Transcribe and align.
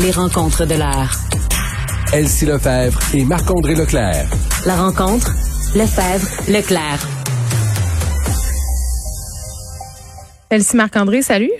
Les 0.00 0.10
rencontres 0.10 0.66
de 0.66 0.74
l'art. 0.74 1.16
Elsie 2.12 2.46
Lefebvre 2.46 3.00
et 3.14 3.24
Marc-André 3.24 3.74
Leclerc. 3.74 4.26
La 4.66 4.76
rencontre, 4.76 5.30
Lefebvre, 5.74 6.28
Leclerc. 6.48 7.06
Elsie 10.50 10.76
Marc-André, 10.76 11.22
salut. 11.22 11.50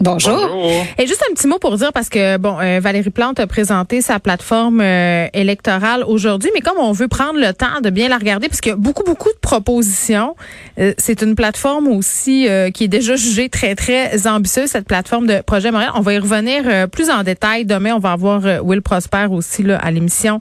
Bonjour. 0.00 0.84
Et 0.98 1.06
juste 1.06 1.24
un 1.30 1.34
petit 1.34 1.46
mot 1.46 1.58
pour 1.58 1.76
dire 1.76 1.92
parce 1.92 2.08
que 2.08 2.36
bon 2.36 2.58
euh, 2.60 2.80
Valérie 2.80 3.10
Plante 3.10 3.38
a 3.38 3.46
présenté 3.46 4.00
sa 4.00 4.18
plateforme 4.18 4.80
euh, 4.80 5.28
électorale 5.32 6.04
aujourd'hui, 6.06 6.50
mais 6.52 6.60
comme 6.60 6.78
on 6.78 6.92
veut 6.92 7.06
prendre 7.08 7.38
le 7.38 7.52
temps 7.52 7.80
de 7.82 7.90
bien 7.90 8.08
la 8.08 8.18
regarder 8.18 8.48
parce 8.48 8.60
qu'il 8.60 8.70
y 8.70 8.72
a 8.72 8.76
beaucoup 8.76 9.04
beaucoup 9.04 9.30
de 9.30 9.38
propositions, 9.40 10.34
euh, 10.78 10.92
c'est 10.98 11.22
une 11.22 11.36
plateforme 11.36 11.86
aussi 11.88 12.48
qui 12.74 12.84
est 12.84 12.88
déjà 12.88 13.16
jugée 13.16 13.48
très 13.48 13.74
très 13.74 14.26
ambitieuse 14.26 14.70
cette 14.70 14.86
plateforme 14.86 15.26
de 15.26 15.40
projet 15.42 15.70
Montréal. 15.70 15.92
On 15.94 16.00
va 16.00 16.14
y 16.14 16.18
revenir 16.18 16.88
plus 16.88 17.08
en 17.10 17.22
détail 17.22 17.64
demain. 17.64 17.94
On 17.94 18.00
va 18.00 18.12
avoir 18.12 18.42
Will 18.62 18.82
Prosper 18.82 19.26
aussi 19.30 19.62
là 19.62 19.78
à 19.78 19.90
l'émission. 19.90 20.40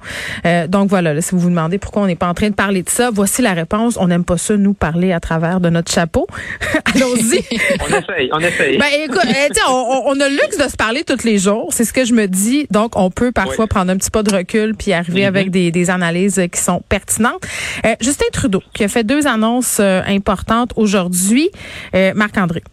donc 0.68 0.90
voilà, 0.90 1.22
si 1.22 1.32
vous 1.32 1.40
vous 1.40 1.50
demandez 1.50 1.78
pourquoi 1.78 2.04
on 2.04 2.08
n'est 2.08 2.16
pas 2.16 2.28
en 2.28 2.34
train 2.34 2.50
de 2.50 2.56
parler 2.56 2.84
de 2.84 2.90
ça, 2.90 3.12
voici 3.14 3.42
la 3.42 3.54
réponse. 3.54 3.98
On 4.00 4.08
n'aime 4.08 4.26
pas 4.26 4.38
ça 4.38 4.58
nous 4.58 4.74
parler 4.74 5.12
à 5.12 5.20
travers 5.20 5.60
de 5.60 5.70
notre 5.70 5.92
chapeau. 5.92 6.28
Allons-y. 6.96 7.44
on 7.80 7.88
essaye, 7.88 8.30
on 8.34 8.40
essaye. 8.40 8.78
Ben 8.78 8.88
écoute 9.06 9.28
on, 9.70 10.20
a 10.20 10.30
le 10.30 10.36
luxe 10.36 10.58
de 10.58 10.70
se 10.70 10.76
parler 10.76 11.04
tous 11.04 11.24
les 11.24 11.38
jours. 11.38 11.68
C'est 11.72 11.86
ce 11.86 11.94
que 11.94 12.06
je 12.06 12.14
me 12.14 12.28
dis. 12.28 12.68
Donc, 12.72 12.96
on 12.96 13.10
peut 13.10 13.32
parfois 13.32 13.68
prendre 13.68 13.92
un 13.92 13.98
petit 13.98 14.12
pas 14.12 14.24
de 14.24 14.36
recul 14.36 14.76
puis 14.76 14.94
arriver 14.94 15.22
mm-hmm. 15.22 15.28
avec 15.28 15.50
des, 15.50 15.90
analyses 15.90 16.42
qui 16.52 16.60
sont 16.60 16.82
pertinentes. 16.88 17.46
Euh, 17.86 17.96
Justin 18.00 18.26
Trudeau, 18.32 18.64
qui 18.74 18.84
a 18.84 18.88
fait 18.88 19.04
deux 19.04 19.28
annonces 19.28 19.80
euh, 19.80 20.02
importantes 20.08 20.72
aujourd'hui. 20.76 21.50
Euh, 21.94 22.14
Marc-André. 22.16 22.64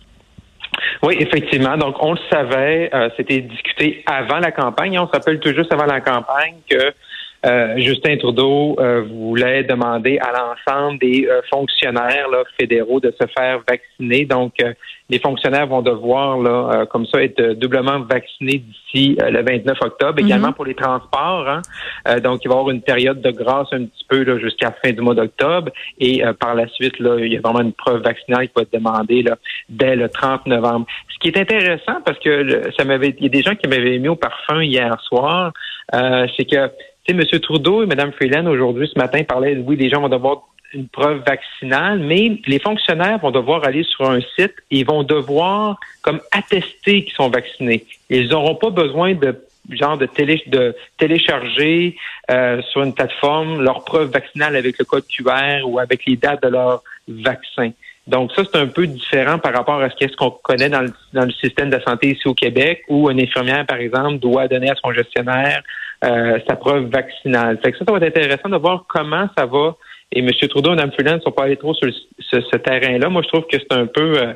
Oui, 1.02 1.16
effectivement. 1.18 1.76
Donc, 1.76 1.96
on 2.00 2.12
le 2.12 2.18
savait, 2.30 2.90
c'était 3.16 3.40
discuté 3.40 4.04
avant 4.06 4.38
la 4.38 4.52
campagne. 4.52 4.98
On 4.98 5.06
se 5.06 5.12
rappelle 5.12 5.40
tout 5.40 5.52
juste 5.52 5.72
avant 5.72 5.86
la 5.86 6.00
campagne 6.00 6.54
que 6.68 6.92
euh, 7.46 7.78
Justin 7.78 8.18
Trudeau 8.18 8.76
euh, 8.78 9.02
voulait 9.02 9.64
demander 9.64 10.18
à 10.18 10.30
l'ensemble 10.30 10.98
des 10.98 11.26
euh, 11.26 11.40
fonctionnaires 11.50 12.28
fédéraux 12.58 13.00
de 13.00 13.14
se 13.18 13.26
faire 13.28 13.60
vacciner. 13.66 14.26
Donc, 14.26 14.52
les 15.08 15.18
fonctionnaires 15.18 15.66
vont 15.66 15.82
devoir, 15.82 16.38
là, 16.38 16.86
comme 16.86 17.06
ça, 17.06 17.22
être 17.22 17.54
doublement 17.54 18.00
vaccinés 18.00 18.58
d'ici 18.58 19.16
le 19.18 19.42
29 19.42 19.78
octobre. 19.80 20.20
Mhm. 20.20 20.26
Également 20.26 20.52
pour 20.52 20.64
les 20.64 20.74
transports. 20.74 21.48
Hein. 21.48 21.62
donc, 22.20 22.40
il 22.44 22.48
va 22.48 22.54
y 22.54 22.58
avoir 22.58 22.70
une 22.70 22.82
période 22.82 23.20
de 23.20 23.30
grâce 23.30 23.68
un 23.72 23.86
petit 23.86 24.04
peu 24.08 24.22
là, 24.22 24.38
jusqu'à 24.38 24.66
la 24.66 24.72
fin 24.84 24.92
du 24.92 25.00
mois 25.00 25.14
d'octobre. 25.14 25.72
Et 25.98 26.22
par 26.38 26.54
la 26.54 26.68
suite, 26.68 26.98
là, 27.00 27.16
il 27.18 27.32
y 27.32 27.36
a 27.36 27.40
vraiment 27.40 27.62
une 27.62 27.72
preuve 27.72 28.02
vaccinale 28.02 28.46
qui 28.46 28.52
va 28.54 28.62
être 28.62 28.72
demandée 28.72 29.22
là, 29.22 29.36
dès 29.68 29.96
le 29.96 30.08
30 30.08 30.46
novembre. 30.46 30.86
Ce 31.08 31.18
qui 31.18 31.28
est 31.28 31.38
intéressant, 31.38 32.00
parce 32.04 32.18
que 32.20 32.70
ça 32.76 32.84
m'avait, 32.84 33.14
il 33.18 33.24
y 33.24 33.26
a 33.26 33.30
des 33.30 33.42
gens 33.42 33.56
qui 33.56 33.68
m'avaient 33.68 33.98
mis 33.98 34.08
au 34.08 34.16
parfum 34.16 34.62
hier 34.62 34.96
soir, 35.02 35.52
c'est 35.92 36.44
que 36.44 36.70
sais, 37.06 37.12
M. 37.12 37.40
Trudeau 37.40 37.82
et 37.82 37.86
Mme 37.86 38.12
Freeland, 38.12 38.46
aujourd'hui, 38.46 38.90
ce 38.92 38.98
matin, 38.98 39.22
parlaient, 39.24 39.56
oui, 39.56 39.76
les 39.76 39.90
gens 39.90 40.00
vont 40.00 40.08
devoir 40.08 40.42
une 40.72 40.88
preuve 40.88 41.22
vaccinale, 41.26 41.98
mais 41.98 42.40
les 42.46 42.58
fonctionnaires 42.58 43.18
vont 43.18 43.32
devoir 43.32 43.64
aller 43.64 43.82
sur 43.82 44.08
un 44.08 44.20
site 44.36 44.54
et 44.70 44.84
vont 44.84 45.02
devoir 45.02 45.78
comme 46.02 46.20
attester 46.30 47.04
qu'ils 47.04 47.14
sont 47.14 47.28
vaccinés. 47.28 47.84
Ils 48.08 48.28
n'auront 48.28 48.54
pas 48.54 48.70
besoin 48.70 49.14
de 49.14 49.36
genre 49.70 49.98
de, 49.98 50.06
télé, 50.06 50.42
de 50.46 50.74
télécharger 50.98 51.96
euh, 52.30 52.62
sur 52.62 52.82
une 52.82 52.94
plateforme 52.94 53.62
leur 53.62 53.84
preuve 53.84 54.10
vaccinale 54.10 54.56
avec 54.56 54.78
le 54.78 54.84
code 54.84 55.04
QR 55.06 55.64
ou 55.64 55.78
avec 55.78 56.06
les 56.06 56.16
dates 56.16 56.42
de 56.42 56.48
leur 56.48 56.82
vaccin. 57.08 57.70
Donc 58.10 58.32
ça, 58.32 58.42
c'est 58.44 58.58
un 58.58 58.66
peu 58.66 58.88
différent 58.88 59.38
par 59.38 59.54
rapport 59.54 59.80
à 59.80 59.88
ce 59.88 60.16
qu'on 60.16 60.32
connaît 60.32 60.68
dans 60.68 60.82
le, 60.82 60.92
dans 61.12 61.24
le 61.24 61.30
système 61.30 61.70
de 61.70 61.78
santé 61.86 62.08
ici 62.08 62.26
au 62.26 62.34
Québec, 62.34 62.82
où 62.88 63.08
une 63.08 63.20
infirmière, 63.20 63.64
par 63.66 63.78
exemple, 63.78 64.18
doit 64.18 64.48
donner 64.48 64.68
à 64.68 64.74
son 64.74 64.92
gestionnaire 64.92 65.62
euh, 66.04 66.40
sa 66.48 66.56
preuve 66.56 66.86
vaccinale. 66.86 67.60
Fait 67.62 67.70
que 67.70 67.78
ça, 67.78 67.84
ça 67.86 67.92
va 67.92 67.98
être 68.04 68.18
intéressant 68.18 68.48
de 68.48 68.56
voir 68.56 68.84
comment 68.88 69.28
ça 69.38 69.46
va. 69.46 69.76
Et 70.10 70.18
M. 70.18 70.30
Trudeau 70.48 70.72
et 70.72 70.76
Mme 70.76 70.90
Freeland 70.90 71.16
ne 71.16 71.20
sont 71.20 71.30
pas 71.30 71.44
allés 71.44 71.56
trop 71.56 71.72
sur 71.72 71.88
ce, 72.18 72.56
terrain-là. 72.56 73.08
Moi, 73.08 73.22
je 73.22 73.28
trouve 73.28 73.46
que 73.46 73.58
c'est 73.58 73.72
un 73.72 73.86
peu 73.86 74.18
euh, 74.18 74.32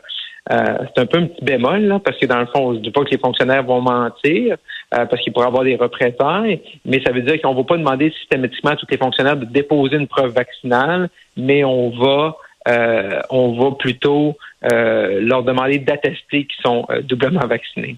euh, 0.52 0.78
c'est 0.94 1.02
un 1.02 1.06
peu 1.06 1.18
un 1.18 1.26
petit 1.26 1.44
bémol, 1.44 1.80
là, 1.80 1.98
parce 1.98 2.16
que 2.16 2.26
dans 2.26 2.38
le 2.38 2.46
fond, 2.46 2.68
on 2.68 2.72
ne 2.74 2.78
dit 2.78 2.92
pas 2.92 3.02
que 3.02 3.10
les 3.10 3.18
fonctionnaires 3.18 3.64
vont 3.64 3.80
mentir, 3.80 4.56
parce 4.90 5.20
qu'ils 5.22 5.32
pourraient 5.32 5.46
avoir 5.46 5.64
des 5.64 5.74
représailles, 5.74 6.60
mais 6.84 7.02
ça 7.04 7.10
veut 7.10 7.22
dire 7.22 7.40
qu'on 7.40 7.52
ne 7.52 7.56
va 7.56 7.64
pas 7.64 7.78
demander 7.78 8.12
systématiquement 8.20 8.72
à 8.72 8.76
tous 8.76 8.86
les 8.88 8.98
fonctionnaires 8.98 9.38
de 9.38 9.46
déposer 9.46 9.96
une 9.96 10.06
preuve 10.06 10.32
vaccinale, 10.32 11.08
mais 11.36 11.64
on 11.64 11.88
va 11.90 12.36
on 12.66 13.58
va 13.58 13.76
plutôt 13.78 14.36
leur 14.62 15.42
demander 15.42 15.78
d'attester 15.78 16.46
qu'ils 16.46 16.62
sont 16.62 16.86
doublement 17.02 17.46
vaccinés. 17.46 17.96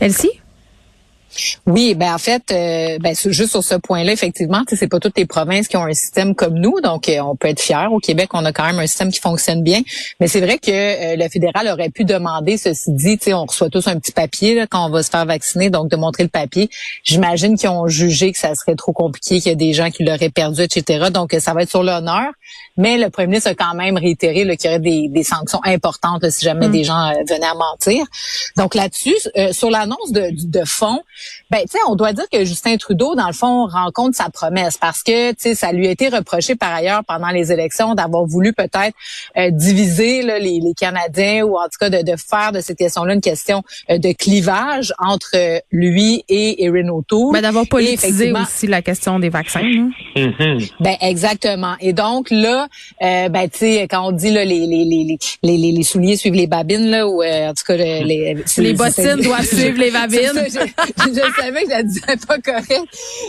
Elsie? 0.00 0.40
Oui, 1.66 1.94
ben 1.94 2.14
en 2.14 2.18
fait, 2.18 2.42
euh, 2.50 2.98
ben 2.98 3.14
juste 3.14 3.50
sur 3.50 3.62
ce 3.62 3.74
point-là, 3.74 4.12
effectivement, 4.12 4.62
c'est 4.68 4.88
pas 4.88 4.98
toutes 4.98 5.18
les 5.18 5.26
provinces 5.26 5.68
qui 5.68 5.76
ont 5.76 5.84
un 5.84 5.92
système 5.92 6.34
comme 6.34 6.54
nous, 6.54 6.80
donc 6.80 7.08
euh, 7.08 7.20
on 7.20 7.36
peut 7.36 7.48
être 7.48 7.60
fier. 7.60 7.92
Au 7.92 7.98
Québec, 7.98 8.30
on 8.32 8.44
a 8.44 8.52
quand 8.52 8.64
même 8.64 8.78
un 8.78 8.86
système 8.86 9.10
qui 9.10 9.20
fonctionne 9.20 9.62
bien, 9.62 9.82
mais 10.20 10.28
c'est 10.28 10.40
vrai 10.40 10.58
que 10.58 10.70
euh, 10.70 11.16
le 11.16 11.28
fédéral 11.28 11.68
aurait 11.68 11.90
pu 11.90 12.04
demander, 12.04 12.56
ceci 12.56 12.92
dit, 12.92 13.18
on 13.28 13.44
reçoit 13.44 13.68
tous 13.68 13.86
un 13.88 13.98
petit 13.98 14.12
papier 14.12 14.54
là, 14.54 14.66
quand 14.66 14.86
on 14.86 14.90
va 14.90 15.02
se 15.02 15.10
faire 15.10 15.26
vacciner, 15.26 15.70
donc 15.70 15.90
de 15.90 15.96
montrer 15.96 16.22
le 16.22 16.28
papier. 16.28 16.70
J'imagine 17.04 17.56
qu'ils 17.56 17.68
ont 17.68 17.86
jugé 17.88 18.32
que 18.32 18.38
ça 18.38 18.54
serait 18.54 18.76
trop 18.76 18.92
compliqué, 18.92 19.40
qu'il 19.40 19.50
y 19.50 19.54
a 19.54 19.56
des 19.56 19.74
gens 19.74 19.90
qui 19.90 20.04
l'auraient 20.04 20.30
perdu, 20.30 20.62
etc. 20.62 21.08
Donc 21.12 21.36
ça 21.38 21.52
va 21.52 21.62
être 21.62 21.70
sur 21.70 21.82
l'honneur. 21.82 22.30
Mais 22.76 22.96
le 22.96 23.10
premier 23.10 23.28
ministre 23.28 23.50
a 23.50 23.54
quand 23.54 23.74
même 23.74 23.96
réitéré 23.96 24.44
qu'il 24.56 24.70
y 24.70 24.72
aurait 24.72 24.80
des, 24.80 25.08
des, 25.08 25.24
sanctions 25.24 25.60
importantes 25.64 26.28
si 26.30 26.44
jamais 26.44 26.68
mm. 26.68 26.72
des 26.72 26.84
gens 26.84 27.12
venaient 27.28 27.46
à 27.46 27.54
mentir. 27.54 28.04
Donc 28.56 28.74
là-dessus, 28.74 29.16
sur 29.52 29.70
l'annonce 29.70 30.12
de, 30.12 30.30
de 30.32 30.64
fonds. 30.64 31.00
Ben, 31.50 31.60
tu 31.62 31.72
sais, 31.72 31.78
on 31.88 31.94
doit 31.94 32.12
dire 32.12 32.26
que 32.30 32.44
Justin 32.44 32.76
Trudeau, 32.76 33.14
dans 33.14 33.26
le 33.26 33.32
fond, 33.32 33.66
rencontre 33.66 34.16
sa 34.16 34.28
promesse 34.28 34.76
parce 34.76 35.02
que, 35.02 35.30
tu 35.30 35.36
sais, 35.38 35.54
ça 35.54 35.72
lui 35.72 35.86
a 35.88 35.90
été 35.90 36.08
reproché 36.08 36.54
par 36.54 36.72
ailleurs 36.74 37.02
pendant 37.06 37.28
les 37.28 37.52
élections 37.52 37.94
d'avoir 37.94 38.24
voulu 38.24 38.52
peut-être 38.52 38.94
euh, 39.36 39.50
diviser 39.50 40.22
là, 40.22 40.38
les, 40.38 40.60
les, 40.60 40.74
Canadiens 40.78 41.42
ou 41.44 41.56
en 41.56 41.64
tout 41.64 41.78
cas 41.80 41.90
de, 41.90 42.02
de 42.02 42.16
faire 42.16 42.52
de 42.52 42.60
cette 42.60 42.78
question-là 42.78 43.14
une 43.14 43.20
question 43.20 43.62
euh, 43.90 43.98
de 43.98 44.12
clivage 44.12 44.92
entre 44.98 45.60
lui 45.72 46.24
et 46.28 46.64
Erin 46.64 46.88
O'Toole. 46.88 47.32
Ben, 47.32 47.40
d'avoir 47.40 47.66
politisé 47.66 48.32
aussi 48.32 48.66
la 48.66 48.82
question 48.82 49.18
des 49.18 49.28
vaccins. 49.28 49.62
Mm-hmm. 50.16 50.72
Ben, 50.80 50.96
exactement. 51.00 51.74
Et 51.80 51.92
donc 51.92 52.30
là, 52.30 52.68
euh, 53.02 53.28
ben, 53.28 53.48
tu 53.48 53.58
sais, 53.58 53.88
quand 53.90 54.06
on 54.06 54.12
dit 54.12 54.30
là, 54.30 54.44
les, 54.44 54.66
les, 54.66 54.84
les, 54.84 55.18
les, 55.42 55.72
les, 55.72 55.82
souliers 55.82 56.16
suivent 56.16 56.34
les 56.34 56.46
babines, 56.46 56.90
là, 56.90 57.08
ou 57.08 57.22
en 57.22 57.54
tout 57.54 57.64
cas, 57.66 57.76
les, 57.76 58.36
les 58.58 58.72
bottines 58.74 59.20
doivent 59.22 59.44
suivre 59.44 59.78
les 59.78 59.90
babines. 59.98 60.44
je 61.14 61.40
savais 61.40 61.62
que 61.62 61.68
je 61.68 61.74
la 61.74 61.82
disais 61.82 62.16
pas 62.26 62.38
correct. 62.38 62.84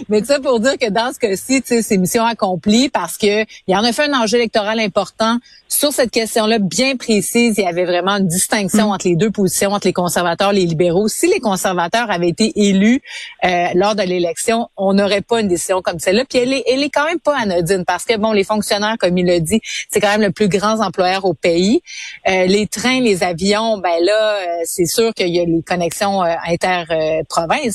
Mais 0.10 0.24
ça 0.24 0.40
pour 0.40 0.60
dire 0.60 0.78
que 0.78 0.90
dans 0.90 1.14
ce 1.14 1.20
cas-ci, 1.20 1.64
c'est 1.66 1.98
mission 1.98 2.26
accomplie 2.26 2.90
parce 2.90 3.18
que 3.18 3.46
il 3.68 3.76
en 3.76 3.84
a 3.84 3.92
fait 3.92 4.10
un 4.10 4.14
enjeu 4.14 4.38
électoral 4.38 4.80
important 4.80 5.38
sur 5.68 5.94
cette 5.94 6.12
question-là 6.12 6.58
bien 6.60 6.96
précise. 6.96 7.56
Il 7.58 7.64
y 7.64 7.68
avait 7.68 7.86
vraiment 7.86 8.18
une 8.18 8.28
distinction 8.28 8.88
mm. 8.88 8.92
entre 8.92 9.08
les 9.08 9.16
deux 9.16 9.30
positions, 9.32 9.72
entre 9.72 9.88
les 9.88 9.94
conservateurs 9.94 10.52
et 10.52 10.56
les 10.56 10.66
libéraux. 10.66 11.08
Si 11.08 11.28
les 11.28 11.40
conservateurs 11.40 12.10
avaient 12.10 12.30
été 12.30 12.52
élus 12.56 13.02
euh, 13.46 13.68
lors 13.76 13.96
de 13.96 14.02
l'élection, 14.02 14.68
on 14.78 14.94
n'aurait 14.94 15.22
pas 15.22 15.42
une 15.42 15.48
décision 15.48 15.82
comme 15.82 16.00
celle-là. 16.00 16.26
Puis 16.28 16.40
elle 16.40 16.54
est, 16.54 16.64
elle 16.68 16.84
est 16.84 16.90
quand 16.90 17.06
même 17.06 17.20
pas 17.20 17.38
anodine 17.38 17.86
parce 17.86 18.06
que 18.06 18.18
bon, 18.18 18.32
les 18.32 18.44
fonctionnaires, 18.44 18.96
comme 19.00 19.18
il 19.18 19.26
l'a 19.26 19.40
dit, 19.40 19.62
c'est 19.90 20.00
quand 20.00 20.10
même 20.10 20.22
le 20.22 20.32
plus 20.32 20.50
grand 20.50 20.80
employeur 20.82 21.26
au 21.26 21.34
pays. 21.34 21.82
Euh, 22.28 22.46
les 22.46 22.68
trains, 22.68 23.00
les 23.00 23.24
avions, 23.24 23.78
ben 23.78 24.04
là, 24.04 24.36
euh, 24.36 24.46
c'est 24.66 24.86
sûr 24.86 25.14
qu'il 25.14 25.30
y 25.30 25.40
a 25.40 25.46
les 25.46 25.62
connexions 25.62 26.24
euh, 26.24 26.34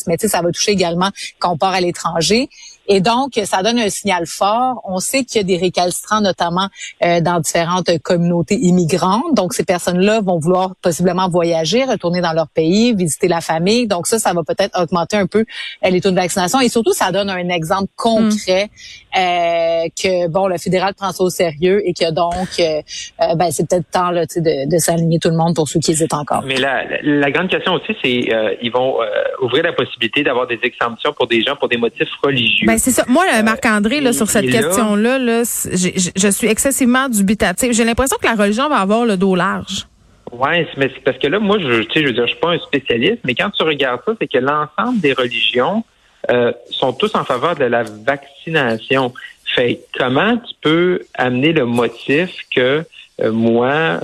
mais 0.06 0.16
tu 0.16 0.22
sais, 0.22 0.28
ça 0.28 0.42
va 0.42 0.50
toucher 0.50 0.72
également 0.72 1.10
quand 1.38 1.52
on 1.52 1.58
part 1.58 1.74
à 1.74 1.80
l'étranger. 1.80 2.48
Et 2.86 3.00
donc, 3.00 3.40
ça 3.44 3.62
donne 3.62 3.78
un 3.78 3.88
signal 3.88 4.26
fort. 4.26 4.80
On 4.84 4.98
sait 4.98 5.24
qu'il 5.24 5.38
y 5.38 5.40
a 5.40 5.44
des 5.44 5.56
récalcitrants, 5.56 6.20
notamment 6.20 6.68
euh, 7.04 7.20
dans 7.20 7.40
différentes 7.40 7.98
communautés 8.02 8.58
immigrantes. 8.60 9.34
Donc, 9.34 9.54
ces 9.54 9.64
personnes-là 9.64 10.20
vont 10.20 10.38
vouloir 10.38 10.74
possiblement 10.82 11.28
voyager, 11.28 11.84
retourner 11.84 12.20
dans 12.20 12.32
leur 12.32 12.48
pays, 12.48 12.94
visiter 12.94 13.28
la 13.28 13.40
famille. 13.40 13.86
Donc, 13.86 14.06
ça, 14.06 14.18
ça 14.18 14.32
va 14.32 14.42
peut-être 14.42 14.78
augmenter 14.80 15.16
un 15.16 15.26
peu 15.26 15.44
euh, 15.84 15.90
les 15.90 16.00
taux 16.00 16.10
de 16.10 16.16
vaccination. 16.16 16.60
Et 16.60 16.68
surtout, 16.68 16.92
ça 16.92 17.10
donne 17.10 17.30
un 17.30 17.48
exemple 17.48 17.88
concret 17.96 18.70
euh, 19.16 19.88
que, 20.00 20.28
bon, 20.28 20.46
le 20.46 20.58
fédéral 20.58 20.94
prend 20.94 21.12
ça 21.12 21.24
au 21.24 21.30
sérieux 21.30 21.82
et 21.86 21.94
que 21.94 22.10
donc, 22.10 22.48
ben, 22.58 23.50
c'est 23.50 23.68
peut-être 23.68 23.90
temps 23.90 24.10
là, 24.10 24.26
de, 24.26 24.70
de 24.70 24.78
s'aligner 24.78 25.18
tout 25.18 25.30
le 25.30 25.36
monde 25.36 25.54
pour 25.54 25.68
ceux 25.68 25.80
qui 25.80 25.92
hésitent 25.92 26.14
encore. 26.14 26.42
Mais 26.42 26.56
la, 26.56 26.84
la 27.02 27.30
grande 27.30 27.48
question 27.48 27.74
aussi, 27.74 27.96
c'est 28.02 28.28
ils 28.62 28.70
vont 28.70 28.98
ouvrir 29.42 29.62
la 29.64 29.72
possibilité 29.72 30.22
d'avoir 30.22 30.46
des 30.46 30.58
exemptions 30.62 31.12
pour 31.12 31.26
des 31.26 31.42
gens 31.42 31.56
pour 31.56 31.68
des 31.68 31.76
motifs 31.76 32.08
religieux. 32.22 32.66
Ben, 32.66 32.73
c'est 32.78 32.90
ça. 32.90 33.04
Moi, 33.08 33.24
euh, 33.34 33.42
Marc-André, 33.42 34.00
là, 34.00 34.12
sur 34.12 34.28
cette 34.28 34.50
question-là, 34.50 35.18
là, 35.18 35.42
je 35.42 36.28
suis 36.30 36.46
excessivement 36.48 37.08
dubitatif. 37.08 37.72
J'ai 37.72 37.84
l'impression 37.84 38.16
que 38.20 38.26
la 38.26 38.34
religion 38.34 38.68
va 38.68 38.76
avoir 38.76 39.04
le 39.04 39.16
dos 39.16 39.34
large. 39.34 39.86
Oui, 40.32 40.66
mais 40.76 40.90
c'est 40.92 41.04
parce 41.04 41.18
que 41.18 41.28
là, 41.28 41.38
moi, 41.38 41.58
je, 41.58 41.82
je 41.82 42.06
veux 42.06 42.12
dire, 42.12 42.26
je 42.26 42.32
suis 42.32 42.40
pas 42.40 42.50
un 42.50 42.58
spécialiste, 42.58 43.18
mais 43.24 43.34
quand 43.34 43.50
tu 43.50 43.62
regardes 43.62 44.00
ça, 44.04 44.12
c'est 44.20 44.26
que 44.26 44.38
l'ensemble 44.38 45.00
des 45.00 45.12
religions 45.12 45.84
euh, 46.30 46.52
sont 46.70 46.92
tous 46.92 47.14
en 47.14 47.24
faveur 47.24 47.54
de 47.54 47.64
la 47.64 47.82
vaccination. 47.82 49.12
Fait 49.44 49.80
comment 49.96 50.36
tu 50.38 50.54
peux 50.60 51.00
amener 51.14 51.52
le 51.52 51.66
motif 51.66 52.30
que 52.54 52.82
euh, 53.20 53.30
moi, 53.30 54.00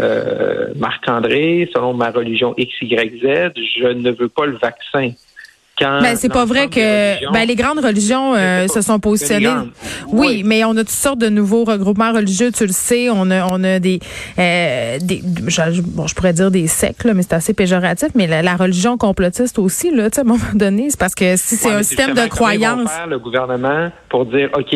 Marc-André, 0.77 1.69
selon 1.75 1.95
ma 1.95 2.11
religion 2.11 2.55
XYZ, 2.57 3.51
je 3.57 3.89
ne 3.89 4.11
veux 4.13 4.29
pas 4.29 4.47
le 4.47 4.57
vaccin? 4.57 5.13
Ben, 5.81 6.17
c'est 6.17 6.29
pas 6.29 6.45
vrai 6.45 6.69
que 6.69 7.33
ben, 7.33 7.47
les 7.47 7.57
grandes 7.57 7.79
religions 7.79 8.35
euh, 8.35 8.69
se 8.69 8.81
sont 8.81 8.99
positionnées. 8.99 9.71
Oui, 10.09 10.43
mais 10.45 10.65
on 10.65 10.73
a 10.73 10.81
toutes 10.81 10.91
sortes 10.91 11.19
de 11.19 11.29
nouveaux 11.29 11.65
regroupements 11.65 12.13
religieux, 12.13 12.53
tu 12.53 12.67
le 12.67 12.73
sais. 12.73 13.09
On 13.11 13.31
a, 13.31 13.47
on 13.47 13.63
a 13.65 13.79
des, 13.79 14.01
euh, 14.39 14.99
des 15.01 15.23
je, 15.47 15.81
bon, 15.81 16.07
je 16.07 16.15
pourrais 16.15 16.33
dire 16.33 16.51
des 16.51 16.67
sectes, 16.67 17.05
mais 17.05 17.23
c'est 17.23 17.35
assez 17.35 17.55
péjoratif. 17.55 18.09
Mais 18.15 18.27
la, 18.27 18.57
religion 18.57 18.99
complotiste 18.99 19.59
aussi, 19.59 19.91
là, 19.91 20.09
à 20.15 20.21
un 20.21 20.25
moment 20.25 20.41
donné, 20.55 20.91
c'est 20.91 20.99
parce 20.99 21.15
que 21.15 21.37
si 21.37 21.57
c'est 21.57 21.71
un 21.71 21.83
système 21.83 22.15
de 22.15 22.27
croyance. 22.29 22.91
Faire 22.91 23.07
le 23.07 23.19
gouvernement 23.19 23.91
pour 24.09 24.27
dire, 24.27 24.51
ok, 24.55 24.75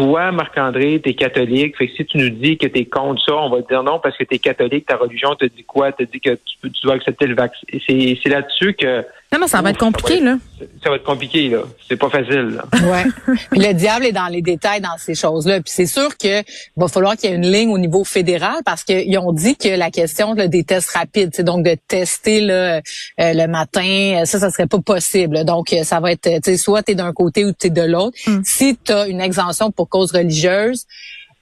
toi, 0.00 0.32
Marc-André, 0.32 0.98
t'es 1.04 1.12
catholique. 1.12 1.76
Fait 1.76 1.86
que 1.86 1.94
si 1.94 2.06
tu 2.06 2.16
nous 2.16 2.30
dis 2.30 2.56
que 2.56 2.66
t'es 2.66 2.86
contre 2.86 3.22
ça, 3.22 3.36
on 3.36 3.50
va 3.50 3.60
te 3.60 3.68
dire 3.68 3.82
non 3.82 4.00
parce 4.02 4.16
que 4.16 4.24
t'es 4.24 4.38
catholique. 4.38 4.86
Ta 4.86 4.96
religion 4.96 5.34
te 5.34 5.44
dit 5.44 5.62
quoi? 5.62 5.92
Te 5.92 6.04
dit 6.04 6.20
que 6.20 6.30
tu, 6.30 6.70
tu 6.70 6.82
dois 6.82 6.94
accepter 6.94 7.26
le 7.26 7.34
vaccin. 7.34 7.66
C'est 7.86 8.28
là-dessus 8.28 8.72
que 8.72 9.04
non, 9.32 9.38
non, 9.38 9.46
ça 9.46 9.62
va 9.62 9.70
être 9.70 9.78
compliqué, 9.78 10.18
là. 10.18 10.38
Ça 10.82 10.90
va 10.90 10.96
être 10.96 11.04
compliqué, 11.04 11.48
là. 11.48 11.60
C'est 11.88 11.96
pas 11.96 12.10
facile, 12.10 12.56
là. 12.56 12.64
Ouais. 12.90 13.04
le 13.52 13.72
diable 13.74 14.06
est 14.06 14.12
dans 14.12 14.26
les 14.26 14.42
détails 14.42 14.80
dans 14.80 14.96
ces 14.98 15.14
choses-là. 15.14 15.60
Puis 15.60 15.72
c'est 15.72 15.86
sûr 15.86 16.16
que 16.18 16.42
va 16.76 16.88
falloir 16.88 17.16
qu'il 17.16 17.30
y 17.30 17.32
ait 17.32 17.36
une 17.36 17.48
ligne 17.48 17.70
au 17.70 17.78
niveau 17.78 18.02
fédéral 18.02 18.56
parce 18.64 18.82
qu'ils 18.82 19.16
ont 19.18 19.32
dit 19.32 19.56
que 19.56 19.68
la 19.68 19.92
question 19.92 20.34
des 20.34 20.64
tests 20.64 20.90
rapides, 20.90 21.30
c'est 21.32 21.44
donc 21.44 21.64
de 21.64 21.76
tester 21.86 22.40
là, 22.40 22.76
euh, 22.76 22.80
le 23.18 23.46
matin, 23.46 24.24
ça, 24.24 24.40
ça 24.40 24.50
serait 24.50 24.66
pas 24.66 24.80
possible. 24.80 25.44
Donc, 25.44 25.72
euh, 25.72 25.84
ça 25.84 26.00
va 26.00 26.10
être, 26.10 26.28
tu 26.28 26.40
sais, 26.42 26.56
soit 26.56 26.82
t'es 26.82 26.96
d'un 26.96 27.12
côté 27.12 27.44
ou 27.44 27.52
t'es 27.52 27.70
de 27.70 27.82
l'autre. 27.82 28.18
Mm. 28.26 28.40
Si 28.42 28.76
tu 28.84 28.90
as 28.90 29.06
une 29.06 29.20
exemption 29.20 29.70
pour 29.70 29.88
cause 29.90 30.12
religieuse, 30.12 30.86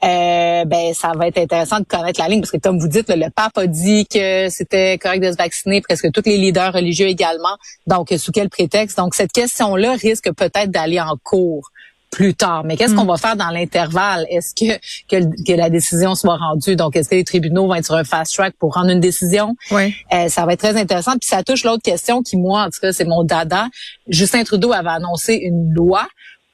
euh, 0.05 0.65
ben 0.65 0.95
ça 0.95 1.13
va 1.17 1.27
être 1.27 1.39
intéressant 1.39 1.81
de 1.81 1.85
connaître 1.85 2.21
la 2.21 2.29
ligne 2.29 2.41
parce 2.41 2.53
que 2.53 2.59
comme 2.59 2.79
vous 2.79 2.87
dites, 2.87 3.09
le 3.09 3.31
pape 3.31 3.59
a 3.59 3.67
dit 3.67 4.07
que 4.07 4.49
c'était 4.49 4.97
correct 4.99 5.25
de 5.25 5.33
se 5.33 5.37
vacciner, 5.37 5.81
presque 5.81 6.11
tous 6.13 6.23
les 6.25 6.37
leaders 6.37 6.73
religieux 6.73 7.07
également. 7.07 7.57
Donc 7.87 8.13
sous 8.17 8.31
quel 8.31 8.49
prétexte? 8.49 8.97
Donc 8.97 9.15
cette 9.15 9.33
question-là 9.33 9.95
risque 9.95 10.33
peut-être 10.33 10.71
d'aller 10.71 11.01
en 11.01 11.17
cours 11.23 11.73
plus 12.11 12.35
tard. 12.35 12.65
Mais 12.65 12.77
qu'est-ce 12.77 12.95
qu'on 12.95 13.05
mm. 13.05 13.09
va 13.09 13.17
faire 13.17 13.37
dans 13.37 13.51
l'intervalle? 13.51 14.27
Est-ce 14.31 14.55
que, 14.55 14.79
que, 15.09 15.53
la 15.53 15.69
décision 15.69 16.15
soit 16.15 16.37
rendue? 16.37 16.77
Donc 16.77 16.97
est-ce 16.97 17.09
que 17.09 17.17
les 17.17 17.25
tribunaux 17.25 17.67
vont 17.67 17.75
être 17.75 17.85
sur 17.85 17.97
un 17.97 18.05
fast 18.05 18.35
track 18.35 18.55
pour 18.59 18.75
rendre 18.75 18.91
une 18.91 19.01
décision? 19.01 19.57
Oui. 19.71 19.95
Euh, 20.13 20.29
ça 20.29 20.47
va 20.47 20.55
être 20.55 20.61
très 20.61 20.77
intéressant. 20.77 21.13
Puis 21.13 21.29
ça 21.29 21.43
touche 21.43 21.65
l'autre 21.65 21.83
question 21.83 22.23
qui 22.23 22.37
moi 22.37 22.63
en 22.63 22.67
tout 22.67 22.81
cas 22.81 22.93
c'est 22.93 23.05
mon 23.05 23.25
dada. 23.25 23.69
Justin 24.07 24.45
Trudeau 24.45 24.73
avait 24.73 24.89
annoncé 24.89 25.35
une 25.35 25.73
loi 25.73 26.07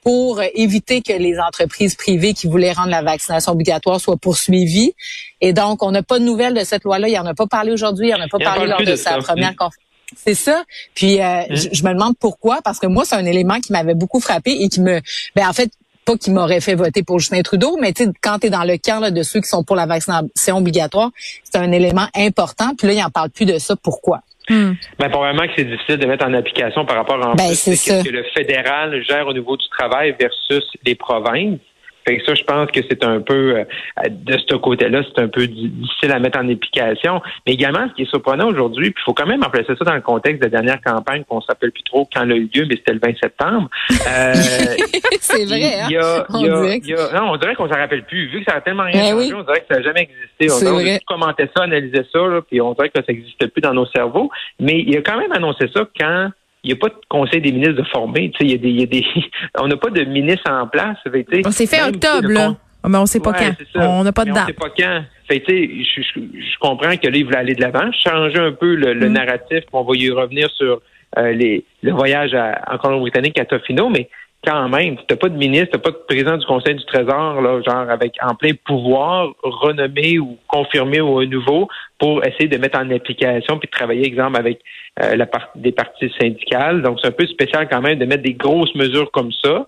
pour 0.05 0.43
éviter 0.55 1.01
que 1.01 1.15
les 1.15 1.39
entreprises 1.41 1.95
privées 1.97 2.35
qui 2.35 2.47
voulaient 2.47 2.73
rendre 2.73 2.91
la 2.91 3.03
vaccination 3.03 3.53
obligatoire 3.53 4.01
soient 4.01 4.19
poursuivies. 4.19 4.93
Et 5.41 5.55
donc, 5.55 5.83
on 5.83 5.91
n'a 5.91 6.03
pas 6.03 6.19
de 6.19 6.25
nouvelles 6.25 6.55
de 6.55 6.63
cette 6.63 6.85
loi-là. 6.85 7.09
Il 7.09 7.19
en 7.19 7.27
a 7.27 7.35
pas 7.35 7.47
parlé 7.47 7.73
aujourd'hui. 7.73 8.09
Il 8.09 8.15
en 8.15 8.21
a 8.21 8.29
pas 8.29 8.39
parlé 8.39 8.67
lors 8.67 8.83
de, 8.83 8.97
sa 8.97 9.17
première 9.19 9.57
conférence. 9.57 9.75
C'est 10.15 10.35
ça. 10.35 10.63
Puis 10.95 11.21
euh, 11.21 11.41
mm. 11.49 11.57
je, 11.73 11.85
me 11.85 11.95
demande 11.95 12.15
pourquoi, 12.19 12.61
parce 12.63 12.79
que 12.79 12.87
moi, 12.87 13.05
c'est 13.07 13.17
un 13.17 13.25
élément 13.25 13.59
qui 13.61 13.73
m'avait 13.73 13.95
beaucoup 13.95 14.21
frappé 14.21 14.53
et 14.53 14.69
qui 14.69 14.83
me, 14.83 15.01
ben 15.35 15.49
en 15.49 15.53
fait, 15.55 15.71
pas 16.05 16.19
qui 16.19 16.31
m'aurait 16.31 16.61
fait 16.61 16.75
voter 16.75 17.03
pour 17.03 17.19
Justin 17.19 17.41
Trudeau, 17.41 17.79
mais 17.81 17.95
quand 18.21 18.39
tu 18.39 18.49
es 18.49 18.51
dans 18.51 18.65
le 18.65 18.77
camp 18.77 19.11
de 19.11 19.23
ceux 19.23 19.41
qui 19.41 19.49
sont 19.49 19.65
pour 19.65 19.75
la 19.75 19.87
vaccination 19.87 20.59
obligatoire, 20.59 21.11
c'est 21.45 21.57
un 21.57 21.73
élément 21.73 22.07
important. 22.15 22.75
Puis 22.77 22.89
là, 22.89 22.93
il 22.93 23.01
n'en 23.01 23.09
parle 23.09 23.31
plus 23.31 23.47
de 23.47 23.59
ça. 23.59 23.75
Pourquoi? 23.75 24.21
Hmm. 24.49 24.73
Ben, 24.99 25.09
probablement 25.09 25.47
que 25.47 25.55
c'est 25.57 25.65
difficile 25.65 25.97
de 25.97 26.07
mettre 26.07 26.27
en 26.27 26.35
application 26.35 26.85
par 26.85 26.97
rapport 26.97 27.17
en 27.17 27.35
ben, 27.35 27.49
plus 27.49 27.85
que 27.85 28.11
le 28.11 28.25
fédéral 28.35 29.03
gère 29.03 29.27
au 29.27 29.33
niveau 29.33 29.57
du 29.57 29.67
travail 29.71 30.15
versus 30.19 30.65
les 30.85 30.95
provinces? 30.95 31.61
Fait 32.07 32.19
que 32.19 32.25
ça, 32.25 32.35
je 32.35 32.43
pense 32.45 32.71
que 32.71 32.81
c'est 32.89 33.03
un 33.05 33.21
peu, 33.21 33.57
euh, 33.57 33.65
de 34.11 34.37
ce 34.39 34.55
côté-là, 34.57 35.03
c'est 35.05 35.23
un 35.23 35.29
peu 35.29 35.47
difficile 35.47 36.13
à 36.13 36.19
mettre 36.19 36.39
en 36.39 36.49
application. 36.49 37.23
Mais 37.47 37.55
également, 37.55 37.89
ce 37.89 37.95
qui 37.95 38.03
est 38.03 38.11
surprenant 38.11 38.49
aujourd'hui, 38.49 38.91
puis 38.91 39.03
il 39.03 39.05
faut 39.05 39.15
quand 39.15 39.27
même 39.27 39.43
remplacer 39.43 39.75
ça 39.77 39.85
dans 39.85 39.95
le 39.95 40.01
contexte 40.01 40.41
de 40.41 40.47
la 40.47 40.51
dernière 40.51 40.81
campagne 40.83 41.25
qu'on 41.25 41.41
s'appelle 41.41 41.73
plus 41.73 41.83
trop 41.85 42.09
quand 42.15 42.25
le 42.25 42.37
lieu, 42.37 42.67
mais 42.69 42.77
c'était 42.77 42.93
le 42.93 43.01
20 43.01 43.19
septembre. 43.19 43.71
Euh, 43.91 44.35
c'est 45.21 45.45
vrai, 45.47 45.81
hein? 45.81 46.25
on, 46.29 46.43
dirait 46.43 46.81
non, 47.15 47.31
on 47.33 47.37
dirait 47.37 47.55
qu'on 47.55 47.69
s'en 47.69 47.77
rappelle 47.77 48.05
plus. 48.05 48.29
Vu 48.29 48.45
que 48.45 48.51
ça 48.51 48.59
a 48.59 48.61
tellement 48.61 48.85
rien 48.85 49.01
ben 49.01 49.11
changé, 49.11 49.35
on 49.35 49.43
dirait 49.43 49.61
que 49.61 49.67
ça 49.75 49.81
n'a 49.81 49.83
jamais 49.83 50.03
existé. 50.03 50.69
On, 50.69 50.77
a 50.77 50.99
commenté 51.07 51.49
ça, 51.57 51.65
analysé 51.65 52.03
ça, 52.13 52.19
là, 52.19 52.41
puis 52.43 52.61
on 52.61 52.73
dirait 52.75 52.91
que 52.91 53.01
ça 53.01 53.13
n'existe 53.13 53.47
plus 53.47 53.61
dans 53.61 53.75
nos 53.75 53.87
cerveaux. 53.87 54.31
Mais 54.61 54.81
il 54.87 54.97
a 54.97 55.03
quand 55.03 55.19
même 55.19 55.33
annoncé 55.33 55.69
ça 55.75 55.87
quand 55.99 56.31
il 56.65 56.69
n'y 56.69 56.73
a 56.73 56.77
pas 56.77 56.89
de 56.89 56.95
conseil 57.09 57.41
des 57.43 57.53
ministres 57.53 57.75
de 57.75 57.85
former. 57.85 58.33
Il 58.41 58.51
y 58.51 58.55
a 58.55 58.59
des, 58.59 58.71
y 58.71 58.83
a 58.83 58.87
des, 58.87 59.05
on 59.61 59.69
n'a 59.69 59.77
pas 59.77 59.91
de 59.91 60.03
ministre 60.05 60.51
en 60.51 60.67
place. 60.67 60.97
on 61.45 61.51
s'est 61.51 61.67
fait 61.67 61.83
octobre, 61.83 62.29
là. 62.29 62.57
Mais 62.87 62.99
on 62.99 63.07
sait 63.07 63.21
pas 63.21 63.33
quand. 63.33 63.55
On 63.77 64.05
n'a 64.05 64.13
pas 64.13 64.25
de 64.25 64.33
date. 64.33 64.45
On 64.45 64.47
sait 64.47 64.53
pas 64.53 64.71
quand. 64.77 65.05
Fait, 65.27 65.43
je, 65.49 66.03
je, 66.03 66.21
je, 66.21 66.59
comprends 66.61 66.97
que 66.97 67.09
là, 67.09 67.17
il 67.17 67.25
voulait 67.25 67.39
aller 67.39 67.55
de 67.55 67.63
l'avant, 67.63 67.91
changer 67.93 68.39
un 68.39 68.53
peu 68.53 68.75
le, 68.75 68.93
le 68.93 69.09
mm. 69.09 69.13
narratif, 69.13 69.65
on 69.73 69.83
va 69.83 69.97
y 69.97 70.11
revenir 70.11 70.51
sur 70.51 70.83
euh, 71.17 71.33
les, 71.33 71.65
le 71.83 71.93
voyage 71.93 72.35
à, 72.35 72.61
en 72.71 72.77
Colombie-Britannique 72.77 73.39
à 73.41 73.47
Tofino, 73.47 73.89
mais 73.89 74.11
quand 74.45 74.69
même, 74.69 74.97
t'as 75.09 75.17
pas 75.17 75.29
de 75.29 75.37
ministre, 75.37 75.71
t'as 75.73 75.79
pas 75.79 75.91
de 75.91 76.03
président 76.07 76.37
du 76.37 76.47
Conseil 76.47 76.75
du 76.75 76.85
Trésor, 76.85 77.41
là, 77.41 77.61
genre 77.63 77.91
avec 77.91 78.15
en 78.23 78.35
plein 78.35 78.53
pouvoir, 78.65 79.33
renommé 79.43 80.19
ou 80.19 80.39
confirmé 80.47 81.01
ou 81.01 81.19
un 81.19 81.27
nouveau, 81.27 81.69
pour 81.99 82.25
essayer 82.25 82.49
de 82.49 82.59
mettre 82.59 82.79
en 82.79 82.91
application 82.91 83.59
puis 83.59 83.69
de 83.69 83.77
travailler, 83.77 84.07
exemple, 84.07 84.39
avec 84.39 84.61
euh, 85.03 85.17
la 85.17 85.27
part, 85.27 85.49
des 85.55 85.73
parties 85.73 86.13
syndicales. 86.21 86.83
Donc, 86.83 86.99
c'est 87.01 87.09
un 87.09 87.13
peu 87.13 87.27
spécial 87.27 87.69
quand 87.69 87.81
même 87.81 87.99
de 87.99 88.05
mettre 88.05 88.23
des 88.23 88.35
grosses 88.35 88.75
mesures 88.75 89.11
comme 89.11 89.33
ça, 89.33 89.67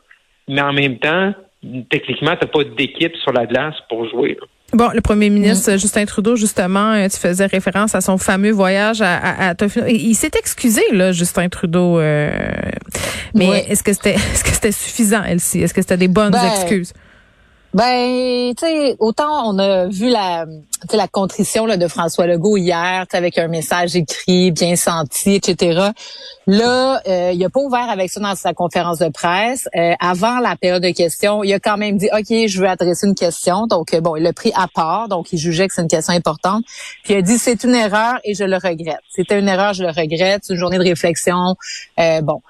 mais 0.48 0.62
en 0.62 0.72
même 0.72 0.98
temps, 0.98 1.32
techniquement, 1.90 2.36
t'as 2.38 2.46
pas 2.46 2.64
d'équipe 2.64 3.16
sur 3.16 3.32
la 3.32 3.46
glace 3.46 3.74
pour 3.88 4.08
jouer. 4.08 4.36
Bon, 4.72 4.90
le 4.92 5.00
premier 5.00 5.30
ministre 5.30 5.72
mm. 5.72 5.78
Justin 5.78 6.04
Trudeau, 6.06 6.36
justement, 6.36 6.92
euh, 6.92 7.08
tu 7.08 7.18
faisais 7.18 7.46
référence 7.46 7.94
à 7.94 8.00
son 8.00 8.18
fameux 8.18 8.50
voyage 8.50 9.00
à, 9.00 9.50
à, 9.50 9.54
Il 9.88 10.14
s'est 10.14 10.32
excusé, 10.36 10.82
là, 10.92 11.12
Justin 11.12 11.48
Trudeau. 11.48 11.98
Euh, 11.98 12.30
mais 13.34 13.64
est-ce 13.68 13.82
que 13.82 13.92
c'était 13.92 14.14
est-ce 14.14 14.42
que 14.42 14.50
c'était 14.50 14.72
suffisant, 14.72 15.22
Elsie? 15.22 15.60
Est-ce 15.62 15.72
que 15.72 15.82
c'était 15.82 15.96
des 15.96 16.08
bonnes 16.08 16.32
ben, 16.32 16.50
excuses? 16.52 16.92
Ben, 17.74 18.54
tu 18.54 18.64
sais, 18.64 18.96
autant 19.00 19.50
on 19.50 19.58
a 19.58 19.86
vu 19.86 20.08
la, 20.08 20.46
la 20.92 21.08
contrition 21.08 21.66
là, 21.66 21.76
de 21.76 21.88
François 21.88 22.26
Legault 22.26 22.56
hier, 22.56 23.04
avec 23.12 23.36
un 23.38 23.48
message 23.48 23.96
écrit, 23.96 24.50
bien 24.50 24.76
senti, 24.76 25.34
etc. 25.34 25.90
Là, 26.46 27.02
euh, 27.06 27.32
il 27.34 27.44
a 27.44 27.50
pas 27.50 27.60
ouvert 27.60 27.90
avec 27.90 28.10
ça 28.10 28.20
dans 28.20 28.34
sa 28.34 28.54
conférence 28.54 28.98
de 28.98 29.08
presse. 29.08 29.68
Euh, 29.76 29.94
avant 30.00 30.38
la 30.38 30.56
période 30.56 30.82
de 30.82 30.90
questions, 30.90 31.42
il 31.44 31.52
a 31.52 31.58
quand 31.58 31.76
même 31.76 31.98
dit, 31.98 32.08
OK, 32.12 32.46
je 32.46 32.60
veux 32.60 32.68
adresser 32.68 33.06
une 33.06 33.14
question. 33.14 33.66
Donc, 33.66 33.92
euh, 33.92 34.00
bon, 34.00 34.16
il 34.16 34.22
l'a 34.22 34.32
pris 34.32 34.52
à 34.54 34.68
part. 34.72 35.08
Donc, 35.08 35.32
il 35.32 35.38
jugeait 35.38 35.66
que 35.66 35.74
c'est 35.74 35.82
une 35.82 35.88
question 35.88 36.14
importante. 36.14 36.64
Puis, 37.04 37.14
il 37.14 37.16
a 37.16 37.22
dit, 37.22 37.36
c'est 37.36 37.64
une 37.64 37.74
erreur 37.74 38.20
et 38.24 38.34
je 38.34 38.44
le 38.44 38.56
regrette. 38.56 39.00
C'était 39.10 39.38
une 39.38 39.48
erreur, 39.48 39.74
je 39.74 39.82
le 39.82 39.90
regrette. 39.90 40.44
C'est 40.44 40.54
une 40.54 40.60
journée 40.60 40.78
de 40.78 40.84
réflexion. 40.84 41.56
bon. 42.22 42.40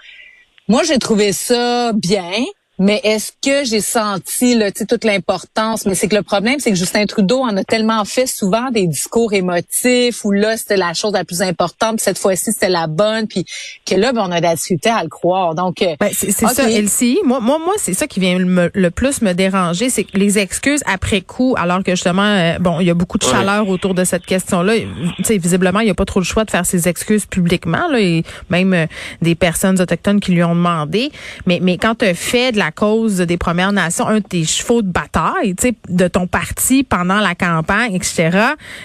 Moi, 0.68 0.82
j'ai 0.82 0.98
trouvé 0.98 1.32
ça 1.32 1.92
bien. 1.92 2.44
Mais 2.78 3.00
est-ce 3.04 3.32
que 3.42 3.64
j'ai 3.64 3.80
senti 3.80 4.54
là, 4.54 4.70
toute 4.70 5.04
l'importance? 5.04 5.86
Mais 5.86 5.94
c'est 5.94 6.08
que 6.08 6.16
le 6.16 6.22
problème, 6.22 6.56
c'est 6.58 6.70
que 6.70 6.76
Justin 6.76 7.06
Trudeau 7.06 7.40
en 7.40 7.56
a 7.56 7.64
tellement 7.64 8.04
fait 8.04 8.26
souvent 8.26 8.70
des 8.70 8.86
discours 8.86 9.32
émotifs 9.32 10.24
où 10.24 10.32
là, 10.32 10.56
c'était 10.56 10.76
la 10.76 10.92
chose 10.92 11.12
la 11.12 11.24
plus 11.24 11.42
importante, 11.42 11.96
puis 11.96 12.04
cette 12.04 12.18
fois-ci, 12.18 12.52
c'était 12.52 12.68
la 12.68 12.86
bonne, 12.86 13.26
puis 13.26 13.46
que 13.86 13.94
là, 13.94 14.12
ben, 14.12 14.26
on 14.26 14.30
a 14.30 14.40
la 14.40 14.54
difficulté 14.54 14.90
à 14.90 15.02
le 15.02 15.08
croire. 15.08 15.54
Donc, 15.54 15.80
euh, 15.80 15.96
ben, 15.98 16.10
c'est 16.12 16.30
ça, 16.30 16.70
Elsie. 16.70 17.18
Moi, 17.24 17.40
moi, 17.40 17.58
moi 17.58 17.74
c'est 17.78 17.94
ça 17.94 18.06
qui 18.06 18.20
vient 18.20 18.38
le 18.38 18.90
plus 18.90 19.22
me 19.22 19.32
déranger, 19.32 19.88
c'est 19.88 20.04
que 20.04 20.16
les 20.18 20.38
excuses 20.38 20.82
après 20.86 21.22
coup, 21.22 21.54
alors 21.56 21.82
que 21.82 21.92
justement, 21.92 22.22
euh, 22.22 22.58
bon, 22.58 22.80
il 22.80 22.86
y 22.86 22.90
a 22.90 22.94
beaucoup 22.94 23.18
de 23.18 23.24
chaleur 23.24 23.68
autour 23.68 23.94
de 23.94 24.04
cette 24.04 24.26
question-là. 24.26 24.74
Tu 25.16 25.24
sais, 25.24 25.38
visiblement, 25.38 25.80
il 25.80 25.84
n'y 25.84 25.90
a 25.90 25.94
pas 25.94 26.04
trop 26.04 26.20
le 26.20 26.24
choix 26.24 26.44
de 26.44 26.50
faire 26.50 26.66
ses 26.66 26.88
excuses 26.88 27.26
publiquement, 27.26 27.88
là, 27.88 28.00
et 28.00 28.22
même 28.50 28.74
euh, 28.74 28.86
des 29.22 29.34
personnes 29.34 29.80
autochtones 29.80 30.20
qui 30.20 30.32
lui 30.32 30.44
ont 30.44 30.54
demandé. 30.54 31.10
Mais, 31.46 31.58
mais 31.62 31.78
quand 31.78 31.96
tu 31.96 32.14
fait 32.14 32.52
de 32.52 32.58
la 32.58 32.65
la 32.66 32.72
cause 32.72 33.18
des 33.18 33.36
Premières 33.36 33.72
Nations, 33.72 34.06
un 34.06 34.18
de 34.18 34.26
tes 34.26 34.44
chevaux 34.44 34.82
de 34.82 34.90
bataille, 34.90 35.54
tu 35.54 35.68
sais, 35.68 35.74
de 35.88 36.08
ton 36.08 36.26
parti 36.26 36.82
pendant 36.82 37.20
la 37.20 37.34
campagne, 37.34 37.94
etc., 37.94 38.38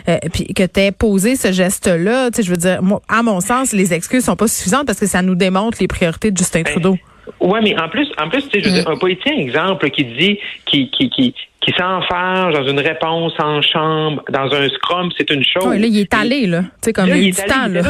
euh, 0.08 0.18
puis 0.32 0.54
que 0.54 0.64
tu 0.64 0.92
posé 0.92 1.36
ce 1.36 1.52
geste-là, 1.52 2.30
tu 2.30 2.38
sais, 2.38 2.44
je 2.44 2.52
veux 2.52 2.58
dire, 2.58 2.84
moi, 2.84 3.02
à 3.08 3.24
mon 3.24 3.40
sens, 3.40 3.74
les 3.74 3.94
excuses 3.94 4.26
sont 4.26 4.36
pas 4.36 4.48
suffisantes 4.48 4.86
parce 4.86 5.00
que 5.00 5.08
ça 5.08 5.22
nous 5.22 5.36
démontre 5.36 5.78
les 5.82 5.88
priorités 5.88 6.32
de 6.32 6.38
Justin 6.38 6.62
ben, 6.62 6.72
Trudeau. 6.72 6.98
Oui, 7.40 7.60
mais 7.64 7.80
en 7.80 7.90
plus, 7.90 8.08
en 8.18 8.30
plus, 8.30 8.44
tu 8.44 8.50
sais, 8.50 8.64
je 8.64 8.70
veux 8.70 8.76
dire, 8.76 8.90
mm. 8.90 8.94
un 8.94 8.98
politicien 8.98 9.34
exemple 9.34 9.90
qui 9.90 10.06
dit, 10.06 10.40
qui, 10.66 10.90
qui, 10.92 11.10
qui, 11.10 11.34
qui 11.62 11.72
s'enferme 11.74 12.54
dans 12.54 12.68
une 12.68 12.80
réponse 12.80 13.34
en 13.40 13.62
chambre, 13.62 14.24
dans 14.30 14.52
un 14.52 14.68
scrum, 14.70 15.12
c'est 15.16 15.30
une 15.30 15.44
chose. 15.44 15.68
Oui, 15.68 15.80
là, 15.80 15.88
il 15.88 16.00
est 16.00 16.14
allé, 16.14 16.48
là. 16.48 16.64
Tu 16.84 16.92
comme 16.92 17.08
il, 17.10 17.30
est 17.30 17.52
allé, 17.52 17.82
là. 17.82 17.90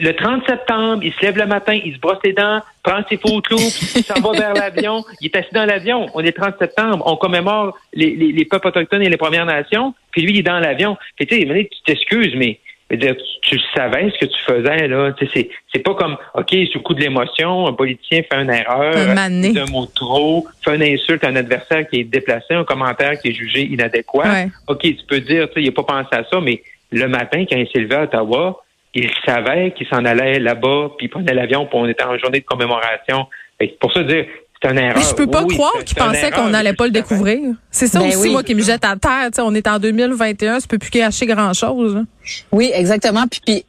le, 0.00 0.12
30 0.12 0.46
septembre, 0.46 1.02
il 1.04 1.12
se 1.12 1.22
lève 1.22 1.38
le 1.38 1.46
matin, 1.46 1.78
il 1.84 1.94
se 1.94 2.00
brosse 2.00 2.18
les 2.24 2.32
dents, 2.32 2.60
prend 2.82 3.02
ses 3.08 3.18
photos, 3.18 3.94
il 3.96 4.02
s'en 4.02 4.20
va 4.20 4.32
vers 4.32 4.54
l'avion. 4.54 5.04
Il 5.20 5.26
est 5.26 5.36
assis 5.36 5.52
dans 5.52 5.64
l'avion. 5.64 6.06
On 6.14 6.20
est 6.20 6.26
le 6.26 6.32
30 6.32 6.58
septembre. 6.58 7.04
On 7.06 7.16
commémore 7.16 7.78
les, 7.94 8.16
les, 8.16 8.32
les 8.32 8.44
peuples 8.44 8.66
autochtones 8.66 9.02
et 9.02 9.08
les 9.08 9.16
Premières 9.16 9.46
Nations. 9.46 9.94
Puis 10.10 10.22
lui, 10.22 10.32
il 10.32 10.38
est 10.38 10.42
dans 10.42 10.58
l'avion. 10.58 10.96
tu 11.18 11.26
sais, 11.28 11.46
tu 11.46 11.82
t'excuses, 11.84 12.34
mais 12.34 12.58
dire, 12.94 13.16
tu, 13.42 13.58
savais 13.74 14.10
ce 14.10 14.18
que 14.18 14.26
tu 14.26 14.40
faisais, 14.46 14.86
là. 14.86 15.12
C'est, 15.34 15.48
c'est 15.72 15.80
pas 15.80 15.94
comme, 15.94 16.16
OK, 16.34 16.50
sous 16.50 16.78
le 16.78 16.82
coup 16.82 16.94
de 16.94 17.00
l'émotion, 17.00 17.66
un 17.66 17.72
politicien 17.72 18.22
fait 18.22 18.40
une 18.40 18.50
erreur, 18.50 18.94
un, 18.96 19.16
un 19.16 19.70
mot 19.72 19.86
trop, 19.86 20.46
fait 20.64 20.76
une 20.76 20.82
insulte 20.82 21.24
à 21.24 21.28
un 21.28 21.36
adversaire 21.36 21.88
qui 21.88 22.00
est 22.00 22.04
déplacé, 22.04 22.54
un 22.54 22.64
commentaire 22.64 23.20
qui 23.20 23.28
est 23.28 23.32
jugé 23.32 23.62
inadéquat. 23.62 24.46
OK, 24.68 24.82
tu 24.82 25.04
peux 25.08 25.20
dire, 25.20 25.48
tu 25.48 25.54
sais, 25.54 25.62
il 25.62 25.66
n'a 25.66 25.72
pas 25.72 25.82
pensé 25.82 26.08
à 26.12 26.24
ça, 26.30 26.40
mais 26.40 26.62
le 26.92 27.08
matin, 27.08 27.44
quand 27.50 27.56
il 27.56 27.68
s'est 27.68 27.80
levé 27.80 27.96
à 27.96 28.02
Ottawa, 28.04 28.62
il 28.94 29.10
savait 29.26 29.72
qu'il 29.72 29.86
s'en 29.88 30.04
allait 30.04 30.38
là-bas, 30.38 30.92
puis 30.96 31.06
il 31.06 31.10
prenait 31.10 31.34
l'avion, 31.34 31.66
puis 31.66 31.78
on 31.78 31.86
était 31.86 32.04
en 32.04 32.16
journée 32.18 32.40
de 32.40 32.44
commémoration. 32.44 33.26
Pour 33.80 33.92
ça, 33.92 34.02
dire, 34.04 34.26
une 34.66 34.78
erreur. 34.78 35.02
je 35.02 35.14
peux 35.14 35.26
pas 35.26 35.44
croire 35.44 35.84
qu'il 35.84 35.96
pensait 35.96 36.30
qu'on 36.30 36.48
n'allait 36.48 36.72
pas 36.72 36.86
le 36.86 36.92
découvrir. 36.92 37.54
C'est 37.70 37.88
ça 37.88 37.98
ben 37.98 38.08
aussi, 38.08 38.30
moi, 38.30 38.42
qui 38.42 38.54
me 38.54 38.62
jette 38.62 38.84
à 38.84 38.96
terre. 38.96 39.30
on 39.38 39.54
est 39.54 39.66
en 39.68 39.78
2021, 39.78 40.58
tu 40.60 40.68
peux 40.68 40.78
plus 40.78 40.90
cacher 40.90 41.26
grand-chose. 41.26 42.04
Oui, 42.52 42.70
exactement. 42.74 43.26
Puis, 43.28 43.40
puis 43.44 43.64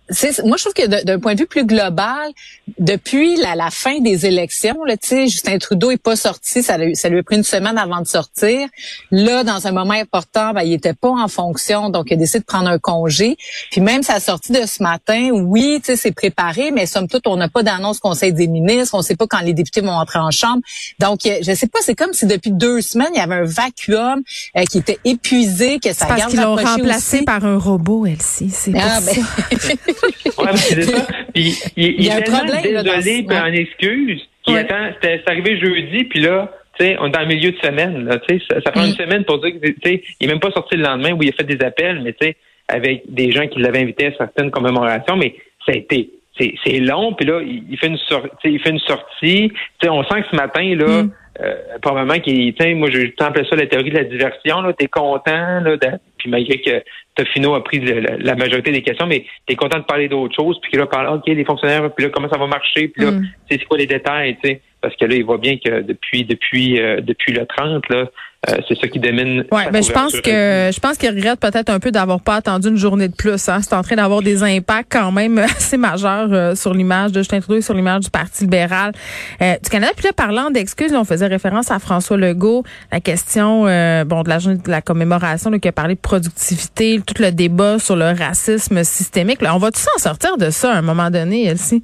moi, 0.46 0.58
je 0.58 0.64
trouve 0.64 0.74
que 0.74 1.04
d'un 1.04 1.20
point 1.20 1.36
de 1.36 1.42
vue 1.42 1.46
plus 1.46 1.66
global, 1.66 2.32
depuis 2.80 3.36
la, 3.36 3.56
la 3.56 3.70
fin 3.70 4.00
des 4.00 4.26
élections, 4.26 4.84
là, 4.86 4.96
Justin 5.10 5.58
Trudeau 5.58 5.92
est 5.92 6.02
pas 6.02 6.16
sorti, 6.16 6.64
ça, 6.64 6.78
lui, 6.78 6.96
ça 6.96 7.10
lui 7.10 7.20
a 7.20 7.24
pris 7.24 7.36
une 7.36 7.44
semaine 7.44 7.78
avant 7.78 8.02
de 8.02 8.08
sortir. 8.08 8.68
Là, 9.12 9.44
dans 9.44 9.68
un 9.68 9.72
moment 9.72 9.94
important, 9.94 10.54
ben, 10.54 10.62
il 10.62 10.74
était 10.74 10.94
pas 10.94 11.10
en 11.10 11.28
fonction, 11.28 11.90
donc 11.90 12.08
il 12.10 12.14
a 12.14 12.18
décidé 12.18 12.40
de 12.40 12.46
prendre 12.46 12.70
un 12.70 12.80
congé. 12.80 13.38
Puis 13.72 13.82
même 13.82 14.04
sa 14.04 14.20
sortie 14.20 14.52
de 14.52 14.66
ce 14.66 14.82
matin, 14.82 15.30
oui, 15.32 15.82
c'est 15.84 16.12
préparé, 16.12 16.72
mais 16.72 16.86
somme 16.86 17.08
toute, 17.08 17.28
on 17.28 17.36
n'a 17.36 17.50
pas 17.50 17.64
d'annonce 17.64 18.00
Conseil 18.00 18.34
des 18.34 18.48
ministres, 18.48 18.96
on 18.96 19.02
sait 19.02 19.16
pas 19.16 19.28
quand 19.28 19.40
les 19.40 19.54
députés 19.54 19.82
vont 19.82 19.92
entrer 19.92 20.20
en 20.20 20.32
chambre. 20.32 20.62
Donc, 21.00 21.26
euh, 21.26 21.38
je 21.42 21.54
sais 21.54 21.68
pas, 21.68 21.80
c'est 21.82 21.96
comme 21.96 22.14
si 22.14 22.26
depuis 22.28 22.52
deux 22.52 22.82
semaines, 22.82 23.12
il 23.14 23.18
y 23.18 23.22
avait 23.22 23.36
un 23.36 23.44
vacuum 23.44 24.22
euh, 24.56 24.64
qui 24.70 24.80
était 24.80 24.98
épuisé, 25.06 25.80
que 25.80 25.94
ça 25.94 26.06
Parce 26.08 26.28
qu'ils 26.28 26.42
l'ont 26.42 26.56
remplacé 26.56 27.24
par 27.24 27.46
un 27.46 27.58
robot, 27.58 28.06
Elsie 28.06 28.50
c'est 28.50 28.72
ah, 28.76 29.00
ben... 29.06 30.56
c'est 30.56 30.82
ça. 30.84 31.08
Puis, 31.34 31.58
il, 31.76 32.02
il, 32.02 32.08
est 32.08 32.22
tellement 32.22 32.62
désolé 32.62 33.24
puis 33.28 33.38
en 33.38 33.54
excuse 33.54 34.22
qui 34.44 34.56
attend. 34.56 34.90
C'est 35.02 35.28
arrivé 35.28 35.60
jeudi, 35.60 36.06
puis 36.06 36.22
là, 36.22 36.52
tu 36.78 36.86
sais, 36.86 36.98
on 37.00 37.08
est 37.08 37.12
dans 37.12 37.22
le 37.22 37.28
milieu 37.28 37.52
de 37.52 37.58
semaine. 37.58 38.06
Là, 38.06 38.20
ça, 38.28 38.62
ça 38.62 38.72
prend 38.72 38.86
une 38.86 38.92
mm. 38.92 38.96
semaine 38.96 39.26
pour 39.26 39.40
dire 39.40 39.54
que, 39.54 39.68
tu 39.68 39.76
sais, 39.84 40.04
il 40.20 40.28
est 40.28 40.32
même 40.32 40.40
pas 40.40 40.52
sorti 40.52 40.76
le 40.76 40.84
lendemain 40.84 41.14
où 41.14 41.24
il 41.24 41.30
a 41.30 41.34
fait 41.34 41.44
des 41.44 41.64
appels, 41.66 42.02
mais 42.04 42.14
tu 42.14 42.28
sais, 42.28 42.38
avec 42.68 43.04
des 43.08 43.32
gens 43.32 43.48
qui 43.48 43.60
l'avaient 43.60 43.82
invité 43.82 44.08
à 44.08 44.12
certaines 44.18 44.52
commémorations, 44.52 45.16
mais 45.16 45.36
ça 45.66 45.72
a 45.74 45.78
été 45.78 46.12
c'est 46.38 46.80
long, 46.80 47.14
puis 47.14 47.26
là, 47.26 47.42
il 47.42 47.78
fait 47.78 47.88
une 47.88 47.98
sortie, 47.98 48.30
il 48.46 48.60
fait 48.60 48.70
une 48.70 48.80
sortie. 48.80 49.52
sais, 49.82 49.90
on 49.90 50.04
sent 50.04 50.22
que 50.22 50.28
ce 50.32 50.36
matin, 50.36 50.76
là, 50.76 51.04
mm. 51.04 51.12
euh, 51.42 51.56
probablement 51.82 52.20
qu'il, 52.20 52.54
moi, 52.76 52.90
je 52.92 53.12
appelé 53.24 53.48
ça 53.50 53.56
la 53.56 53.68
théorie 53.68 53.90
de 53.90 53.98
la 53.98 54.04
diversion, 54.04 54.62
là, 54.62 54.74
t'es 54.74 54.88
content, 54.88 55.62
là, 55.62 55.78
puis 56.18 56.30
malgré 56.30 56.60
que 56.62 56.84
Tofino 57.16 57.56
a 57.56 57.64
pris 57.64 57.80
la, 57.80 58.36
majorité 58.36 58.72
des 58.72 58.82
questions, 58.82 59.08
mais 59.08 59.26
tu 59.46 59.54
es 59.54 59.56
content 59.56 59.80
de 59.80 59.84
parler 59.84 60.08
d'autre 60.08 60.36
chose, 60.36 60.60
puis 60.62 60.72
qu'il 60.72 60.82
a 60.82 60.86
parlé, 60.86 61.10
OK, 61.10 61.28
les 61.28 61.46
fonctionnaires, 61.46 61.92
puis 61.94 62.06
là, 62.06 62.12
comment 62.12 62.30
ça 62.30 62.38
va 62.38 62.48
marcher, 62.48 62.88
puis 62.90 63.04
là, 63.04 63.12
mm. 63.12 63.28
c'est 63.50 63.66
quoi 63.66 63.78
les 63.78 63.88
détails, 63.88 64.38
tu 64.44 64.50
sais, 64.50 64.62
parce 64.82 64.96
que 64.96 65.06
là, 65.06 65.16
il 65.16 65.26
voit 65.26 65.38
bien 65.38 65.58
que 65.58 65.82
depuis 65.82 66.24
depuis 66.24 66.80
euh, 66.80 67.02
depuis 67.02 67.34
le 67.34 67.46
30, 67.46 67.90
là, 67.90 68.06
euh, 68.50 68.58
c'est 68.68 68.80
ça 68.80 68.88
qui 68.88 69.00
domine. 69.00 69.44
Ouais, 69.52 69.72
mais 69.72 69.82
je 69.82 69.92
pense 69.92 70.14
que 70.22 70.70
je 70.72 70.80
pense 70.80 70.98
qu'il 70.98 71.10
regrette 71.10 71.40
peut-être 71.40 71.70
un 71.70 71.80
peu 71.80 71.92
d'avoir 71.92 72.22
pas 72.22 72.36
attendu 72.36 72.68
une 72.68 72.78
journée 72.78 73.08
de 73.08 73.16
plus. 73.16 73.50
Hein. 73.50 73.60
C'est 73.62 73.74
en 73.74 73.82
train 73.82 73.96
d'avoir 73.96 74.22
des 74.22 74.44
impacts 74.44 74.92
quand 74.92 75.12
même 75.12 75.38
assez 75.58 75.78
majeurs 75.78 76.32
euh, 76.32 76.56
sur 76.56 76.76
l'image 76.76 77.12
de 77.12 77.20
Justin 77.20 77.40
Trudeau 77.40 77.58
et 77.58 77.62
sur 77.62 77.74
l'image 77.74 78.02
du 78.02 78.10
Parti 78.12 78.44
libéral 78.44 78.92
du 79.40 79.70
Canada. 79.70 79.92
Puis 79.96 80.06
là, 80.06 80.14
parlant 80.14 80.52
d'excuses, 80.52 80.94
on 80.94 81.04
faisait 81.04 81.28
référence 81.28 81.72
à 81.72 81.80
François 81.80 82.18
Legault, 82.18 82.64
la 82.92 83.00
question 83.00 83.64
bon 83.64 84.24
de 84.24 84.30
la 84.30 84.40
journée 84.40 84.60
de 84.64 84.70
la 84.70 84.82
commémoration, 84.82 85.50
là, 85.50 85.58
qui 85.58 85.68
a 85.68 85.72
parlé 85.72 85.96
de 85.96 86.00
productivité, 86.00 87.02
tout 87.06 87.22
le 87.22 87.32
débat 87.32 87.80
sur 87.80 87.96
le 87.96 88.12
racisme 88.18 88.84
systémique. 88.84 89.42
Là, 89.42 89.56
on 89.56 89.60
va 89.60 89.72
tout 89.72 89.80
s'en 89.80 89.98
sortir 89.98 90.38
de 90.38 90.50
ça 90.52 90.74
à 90.74 90.78
un 90.78 90.82
moment 90.82 91.10
donné, 91.10 91.48
Elsie? 91.48 91.82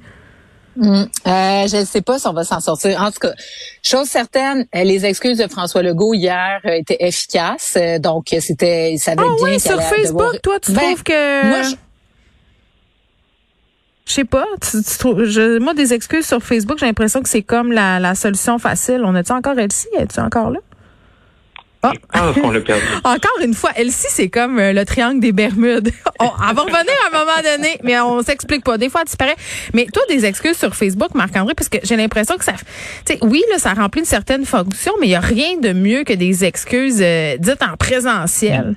Mm. 0.76 1.02
Euh, 1.26 1.66
je 1.68 1.80
ne 1.80 1.84
sais 1.84 2.02
pas 2.02 2.18
si 2.18 2.26
on 2.26 2.32
va 2.32 2.44
s'en 2.44 2.60
sortir. 2.60 3.00
En 3.00 3.10
tout 3.10 3.20
cas, 3.20 3.32
chose 3.82 4.08
certaine, 4.08 4.66
euh, 4.74 4.84
les 4.84 5.04
excuses 5.06 5.38
de 5.38 5.46
François 5.48 5.82
Legault 5.82 6.14
hier 6.14 6.60
euh, 6.64 6.72
étaient 6.72 6.96
efficaces. 7.00 7.78
Donc, 8.00 8.34
c'était, 8.40 8.96
ça 8.98 9.14
savait 9.14 9.28
ah 9.28 9.44
bien. 9.44 9.58
sur 9.58 9.80
Facebook, 9.82 10.40
toi, 10.42 10.58
tu 10.60 10.72
ben, 10.72 10.80
trouves 10.80 11.02
que 11.04 11.46
moi, 11.46 11.62
je... 11.62 11.74
sais 14.12 14.24
pas. 14.24 14.46
Tu, 14.60 14.82
trouves, 14.98 15.24
je, 15.24 15.58
moi, 15.58 15.74
des 15.74 15.92
excuses 15.92 16.26
sur 16.26 16.42
Facebook, 16.42 16.78
j'ai 16.78 16.86
l'impression 16.86 17.22
que 17.22 17.28
c'est 17.28 17.42
comme 17.42 17.72
la, 17.72 18.00
la 18.00 18.14
solution 18.14 18.58
facile. 18.58 19.02
On 19.04 19.14
a-tu 19.14 19.32
encore 19.32 19.58
Elsie? 19.58 19.88
Es-tu 19.96 20.20
encore 20.20 20.50
là? 20.50 20.60
Ah. 22.12 22.32
qu'on 22.40 22.50
l'a 22.50 22.60
perdu. 22.60 22.82
Encore 23.04 23.38
une 23.42 23.54
fois, 23.54 23.70
Elsie, 23.76 24.06
c'est 24.08 24.30
comme 24.30 24.58
euh, 24.58 24.72
le 24.72 24.84
triangle 24.84 25.20
des 25.20 25.32
Bermudes. 25.32 25.90
on, 26.20 26.24
elle 26.24 26.54
va 26.54 26.62
revenir 26.62 26.94
à 27.04 27.14
un 27.14 27.18
moment 27.18 27.42
donné, 27.42 27.78
mais 27.82 28.00
on 28.00 28.22
s'explique 28.22 28.64
pas. 28.64 28.78
Des 28.78 28.88
fois, 28.88 29.02
elle 29.02 29.06
disparaît. 29.06 29.36
Mais 29.74 29.86
toi, 29.92 30.02
des 30.08 30.24
excuses 30.24 30.56
sur 30.56 30.74
Facebook, 30.74 31.14
Marc-André, 31.14 31.54
parce 31.54 31.68
que 31.68 31.78
j'ai 31.82 31.96
l'impression 31.96 32.36
que 32.36 32.44
ça... 32.44 32.52
Oui, 33.22 33.42
là, 33.50 33.58
ça 33.58 33.74
remplit 33.74 34.00
une 34.00 34.06
certaine 34.06 34.44
fonction, 34.44 34.92
mais 35.00 35.06
il 35.06 35.10
n'y 35.10 35.16
a 35.16 35.20
rien 35.20 35.58
de 35.60 35.72
mieux 35.72 36.04
que 36.04 36.14
des 36.14 36.44
excuses 36.44 37.02
euh, 37.02 37.36
dites 37.38 37.62
en 37.62 37.76
présentiel. 37.76 38.74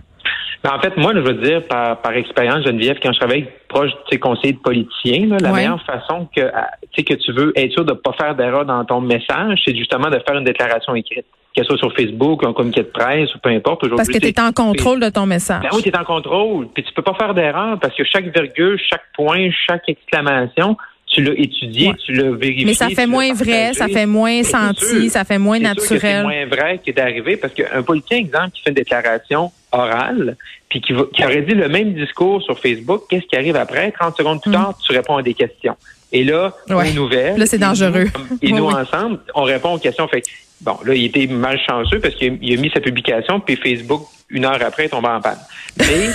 Ben, 0.63 0.71
en 0.73 0.79
fait, 0.81 0.97
moi, 0.97 1.13
je 1.13 1.19
veux 1.19 1.35
dire, 1.35 1.63
par, 1.67 2.01
par 2.01 2.13
expérience, 2.13 2.65
Geneviève, 2.65 2.97
quand 3.01 3.13
je 3.13 3.19
travaille 3.19 3.47
proche 3.69 3.91
de 3.91 4.09
tes 4.09 4.19
conseillers 4.19 4.53
de 4.53 4.59
politiciens, 4.59 5.37
la 5.39 5.51
meilleure 5.51 5.81
façon 5.83 6.27
que, 6.35 6.41
que 6.41 7.13
tu 7.13 7.31
veux 7.31 7.53
être 7.55 7.71
sûr 7.71 7.85
de 7.85 7.93
ne 7.93 7.97
pas 7.97 8.13
faire 8.13 8.35
d'erreur 8.35 8.65
dans 8.65 8.83
ton 8.83 8.99
message, 8.99 9.59
c'est 9.65 9.75
justement 9.75 10.09
de 10.09 10.19
faire 10.27 10.37
une 10.37 10.43
déclaration 10.43 10.95
écrite 10.95 11.25
qu'elle 11.57 11.65
soit 11.65 11.77
sur 11.77 11.91
Facebook, 11.95 12.43
un 12.45 12.53
communiqué 12.53 12.81
de 12.81 12.87
presse 12.87 13.33
ou 13.33 13.39
peu 13.39 13.49
importe. 13.49 13.89
Parce 13.95 14.07
que 14.07 14.19
tu 14.19 14.27
es 14.27 14.39
en 14.39 14.51
contrôle 14.51 14.99
de 14.99 15.09
ton 15.09 15.25
message. 15.25 15.63
Ben 15.63 15.69
oui, 15.73 15.81
tu 15.81 15.89
es 15.89 15.97
en 15.97 16.03
contrôle. 16.03 16.67
Puis 16.71 16.83
tu 16.83 16.93
peux 16.93 17.01
pas 17.01 17.15
faire 17.15 17.33
d'erreur 17.33 17.79
parce 17.79 17.95
que 17.95 18.03
chaque 18.03 18.25
virgule, 18.25 18.79
chaque 18.87 19.05
point, 19.15 19.49
chaque 19.67 19.89
exclamation, 19.89 20.77
tu 21.07 21.23
l'as 21.23 21.33
étudié, 21.33 21.93
tu 22.05 22.13
l'as 22.13 22.29
vérifié. 22.29 22.65
Mais 22.65 22.75
ça 22.75 22.89
fait 22.89 23.07
moins 23.07 23.33
vrai, 23.33 23.73
ça 23.73 23.87
fait 23.87 24.05
moins 24.05 24.43
senti, 24.43 25.09
ça 25.09 25.23
fait 25.23 25.39
moins 25.39 25.57
naturel. 25.57 25.99
C'est 25.99 26.21
moins 26.21 26.45
vrai 26.45 26.79
qui 26.83 26.91
est 26.91 26.99
arrivé 26.99 27.37
parce 27.37 27.55
qu'un 27.55 27.81
politicien, 27.81 28.19
exemple, 28.19 28.51
qui 28.51 28.61
fait 28.61 28.69
une 28.69 28.75
déclaration 28.75 29.51
orale, 29.71 30.37
puis 30.69 30.79
qui, 30.79 30.93
qui 31.13 31.25
aurait 31.25 31.41
dit 31.41 31.55
le 31.55 31.69
même 31.69 31.93
discours 31.93 32.43
sur 32.43 32.59
Facebook, 32.59 33.03
qu'est-ce 33.09 33.25
qui 33.25 33.35
arrive 33.35 33.55
après? 33.55 33.91
30 33.91 34.15
secondes 34.15 34.41
plus 34.41 34.51
mm. 34.51 34.53
tard, 34.53 34.77
tu 34.77 34.93
réponds 34.93 35.17
à 35.17 35.23
des 35.23 35.33
questions. 35.33 35.75
Et 36.11 36.23
là, 36.23 36.53
ouais. 36.69 36.91
aux 36.91 36.93
nouvelles. 36.93 37.37
Là, 37.37 37.45
c'est 37.47 37.57
dangereux. 37.57 38.05
Et 38.41 38.51
nous, 38.53 38.67
ensemble, 38.67 39.19
on 39.33 39.43
répond 39.43 39.73
aux 39.73 39.79
questions. 39.79 40.07
Fait 40.07 40.21
Bon, 40.61 40.77
là, 40.85 40.93
il 40.95 41.05
était 41.05 41.27
malchanceux 41.27 41.99
parce 41.99 42.15
qu'il 42.15 42.33
a, 42.33 42.61
mis 42.61 42.71
sa 42.71 42.79
publication, 42.79 43.39
puis 43.39 43.55
Facebook, 43.55 44.07
une 44.29 44.45
heure 44.45 44.59
après, 44.61 44.85
est 44.85 44.89
tombé 44.89 45.07
en 45.07 45.21
panne. 45.21 45.37
Mais, 45.77 46.09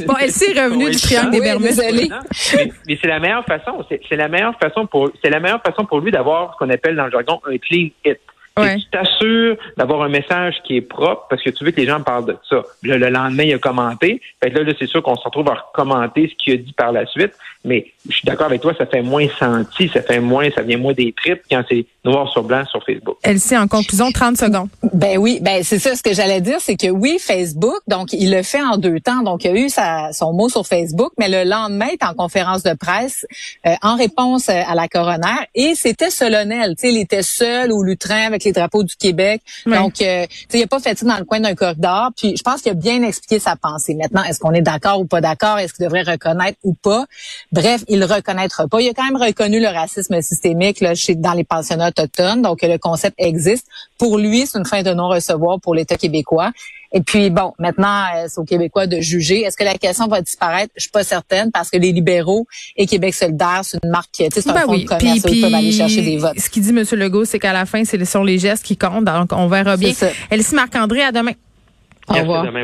bon, 0.06 0.14
elle 0.20 0.30
s'est 0.30 0.52
revenue 0.52 0.90
du 0.90 0.96
triangle 0.96 1.32
des 1.32 1.40
Bermudes. 1.40 1.74
Mais, 1.76 2.08
mais 2.86 2.98
c'est 3.00 3.08
la 3.08 3.18
meilleure 3.18 3.44
façon. 3.44 3.84
C'est 3.88 4.16
la 4.16 4.28
meilleure 4.28 4.56
façon 4.58 4.86
pour, 4.86 5.10
c'est 5.22 5.30
la 5.30 5.40
meilleure 5.40 5.62
façon 5.62 5.84
pour 5.84 6.00
lui 6.00 6.12
d'avoir 6.12 6.54
ce 6.54 6.58
qu'on 6.58 6.70
appelle 6.70 6.96
dans 6.96 7.06
le 7.06 7.10
jargon 7.10 7.40
un 7.46 7.58
clean 7.58 7.88
hit. 8.04 8.20
Ouais. 8.56 8.76
Tu 8.76 8.84
t'assures 8.90 9.56
d'avoir 9.76 10.02
un 10.02 10.08
message 10.08 10.54
qui 10.64 10.76
est 10.76 10.80
propre 10.80 11.26
parce 11.28 11.42
que 11.42 11.50
tu 11.50 11.64
veux 11.64 11.72
que 11.72 11.80
les 11.80 11.86
gens 11.86 12.00
parlent 12.00 12.26
de 12.26 12.36
ça. 12.48 12.62
Là, 12.84 12.98
le 12.98 13.08
lendemain, 13.08 13.42
il 13.42 13.54
a 13.54 13.58
commenté. 13.58 14.20
Fait 14.42 14.50
que 14.50 14.58
là, 14.58 14.64
là 14.64 14.72
c'est 14.78 14.86
sûr 14.86 15.02
qu'on 15.02 15.16
se 15.16 15.24
retrouve 15.24 15.48
à 15.48 15.70
commenter 15.74 16.28
ce 16.28 16.34
qu'il 16.36 16.54
a 16.54 16.56
dit 16.58 16.72
par 16.72 16.92
la 16.92 17.04
suite. 17.06 17.32
Mais 17.64 17.86
je 18.06 18.14
suis 18.14 18.26
d'accord 18.26 18.46
avec 18.46 18.60
toi, 18.60 18.74
ça 18.76 18.84
fait 18.84 19.00
moins 19.00 19.26
senti, 19.38 19.88
ça 19.88 20.02
fait 20.02 20.20
moins, 20.20 20.50
ça 20.50 20.60
vient 20.60 20.76
moins 20.76 20.92
des 20.92 21.14
tripes 21.14 21.40
quand 21.50 21.62
c'est 21.66 21.86
noir 22.04 22.30
sur 22.30 22.44
blanc 22.44 22.62
sur 22.66 22.84
Facebook. 22.84 23.16
Elsie, 23.22 23.56
en 23.56 23.66
conclusion, 23.66 24.12
30 24.12 24.36
secondes. 24.36 24.68
Ben 24.92 25.16
oui, 25.16 25.38
ben 25.40 25.62
c'est 25.64 25.78
ça 25.78 25.96
ce 25.96 26.02
que 26.02 26.12
j'allais 26.12 26.42
dire, 26.42 26.58
c'est 26.60 26.76
que 26.76 26.88
oui, 26.88 27.16
Facebook, 27.18 27.80
donc 27.88 28.12
il 28.12 28.30
le 28.30 28.42
fait 28.42 28.60
en 28.60 28.76
deux 28.76 29.00
temps. 29.00 29.22
Donc 29.22 29.44
il 29.44 29.50
a 29.50 29.54
eu 29.54 29.70
sa, 29.70 30.12
son 30.12 30.34
mot 30.34 30.50
sur 30.50 30.66
Facebook, 30.66 31.12
mais 31.18 31.30
le 31.30 31.48
lendemain, 31.48 31.86
il 31.88 31.94
est 31.94 32.04
en 32.04 32.12
conférence 32.12 32.62
de 32.62 32.74
presse 32.74 33.26
euh, 33.66 33.74
en 33.80 33.96
réponse 33.96 34.50
à 34.50 34.74
la 34.74 34.86
coroner 34.86 35.48
et 35.54 35.74
c'était 35.74 36.10
solennel. 36.10 36.74
Tu 36.76 36.82
sais, 36.82 36.92
il 36.92 37.00
était 37.00 37.22
seul 37.22 37.72
au 37.72 37.82
lutrin 37.82 38.26
avec 38.26 38.43
les 38.44 38.52
drapeaux 38.52 38.82
du 38.82 38.96
Québec. 38.96 39.42
Donc, 39.66 40.00
euh, 40.02 40.26
tu 40.26 40.46
sais, 40.48 40.58
il 40.58 40.62
a 40.62 40.66
pas 40.66 40.80
fait 40.80 40.98
ça 40.98 41.06
dans 41.06 41.18
le 41.18 41.24
coin 41.24 41.40
d'un 41.40 41.54
corridor. 41.54 42.10
Puis 42.16 42.36
je 42.36 42.42
pense 42.42 42.62
qu'il 42.62 42.72
a 42.72 42.74
bien 42.74 43.02
expliqué 43.02 43.38
sa 43.38 43.56
pensée. 43.56 43.94
Maintenant, 43.94 44.22
est-ce 44.24 44.38
qu'on 44.38 44.52
est 44.52 44.62
d'accord 44.62 45.00
ou 45.00 45.04
pas 45.04 45.20
d'accord? 45.20 45.58
Est-ce 45.58 45.74
qu'il 45.74 45.84
devrait 45.84 46.02
reconnaître 46.02 46.58
ou 46.62 46.74
pas? 46.74 47.06
Bref, 47.52 47.84
il 47.88 47.98
le 48.00 48.06
reconnaîtra 48.06 48.68
pas. 48.68 48.80
Il 48.80 48.88
a 48.88 48.92
quand 48.94 49.04
même 49.04 49.20
reconnu 49.20 49.60
le 49.60 49.68
racisme 49.68 50.20
systémique 50.20 50.80
là, 50.80 50.94
chez, 50.94 51.14
dans 51.14 51.32
les 51.32 51.44
pensionnats 51.44 51.88
autochtones. 51.88 52.42
Donc, 52.42 52.62
le 52.62 52.78
concept 52.78 53.14
existe. 53.18 53.66
Pour 53.98 54.18
lui, 54.18 54.46
c'est 54.46 54.58
une 54.58 54.66
fin 54.66 54.82
de 54.82 54.92
non-recevoir 54.92 55.60
pour 55.60 55.74
l'État 55.74 55.96
québécois. 55.96 56.50
Et 56.96 57.00
puis, 57.02 57.28
bon, 57.28 57.52
maintenant, 57.58 58.04
euh, 58.14 58.26
c'est 58.28 58.38
aux 58.38 58.44
Québécois 58.44 58.86
de 58.86 59.00
juger. 59.00 59.40
Est-ce 59.42 59.56
que 59.56 59.64
la 59.64 59.74
question 59.74 60.06
va 60.06 60.20
disparaître? 60.20 60.72
Je 60.76 60.82
suis 60.82 60.90
pas 60.90 61.02
certaine 61.02 61.50
parce 61.50 61.68
que 61.68 61.76
les 61.76 61.90
libéraux 61.90 62.46
et 62.76 62.86
Québec 62.86 63.12
solidaire, 63.14 63.62
c'est 63.64 63.78
une 63.82 63.90
marque, 63.90 64.10
tu 64.12 64.24
sais, 64.24 64.28
c'est 64.40 64.48
un 64.48 64.52
Ben 64.52 64.60
fonds 64.60 64.72
oui. 64.74 64.84
de 64.84 64.88
commerce, 64.88 65.22
Puis- 65.22 65.32
ils 65.38 65.40
peuvent 65.42 65.54
aller 65.54 65.68
puis, 65.68 65.76
chercher 65.76 66.02
des 66.02 66.16
votes. 66.18 66.38
Ce 66.38 66.48
qu'il 66.48 66.62
dit, 66.62 66.68
M. 66.70 66.84
Legault, 66.92 67.24
c'est 67.24 67.40
qu'à 67.40 67.52
la 67.52 67.66
fin, 67.66 67.84
c'est 67.84 68.02
sont 68.04 68.22
les 68.22 68.38
gestes 68.38 68.64
qui 68.64 68.76
comptent. 68.76 69.04
Donc, 69.04 69.32
on 69.32 69.48
verra 69.48 69.76
bien. 69.76 69.92
C'est 69.92 70.06
ça. 70.10 70.12
Elsie 70.30 70.54
Marc-André, 70.54 71.02
à 71.02 71.10
demain. 71.10 71.32
Au 72.08 72.14
revoir. 72.14 72.40
à 72.40 72.46
demain. 72.46 72.52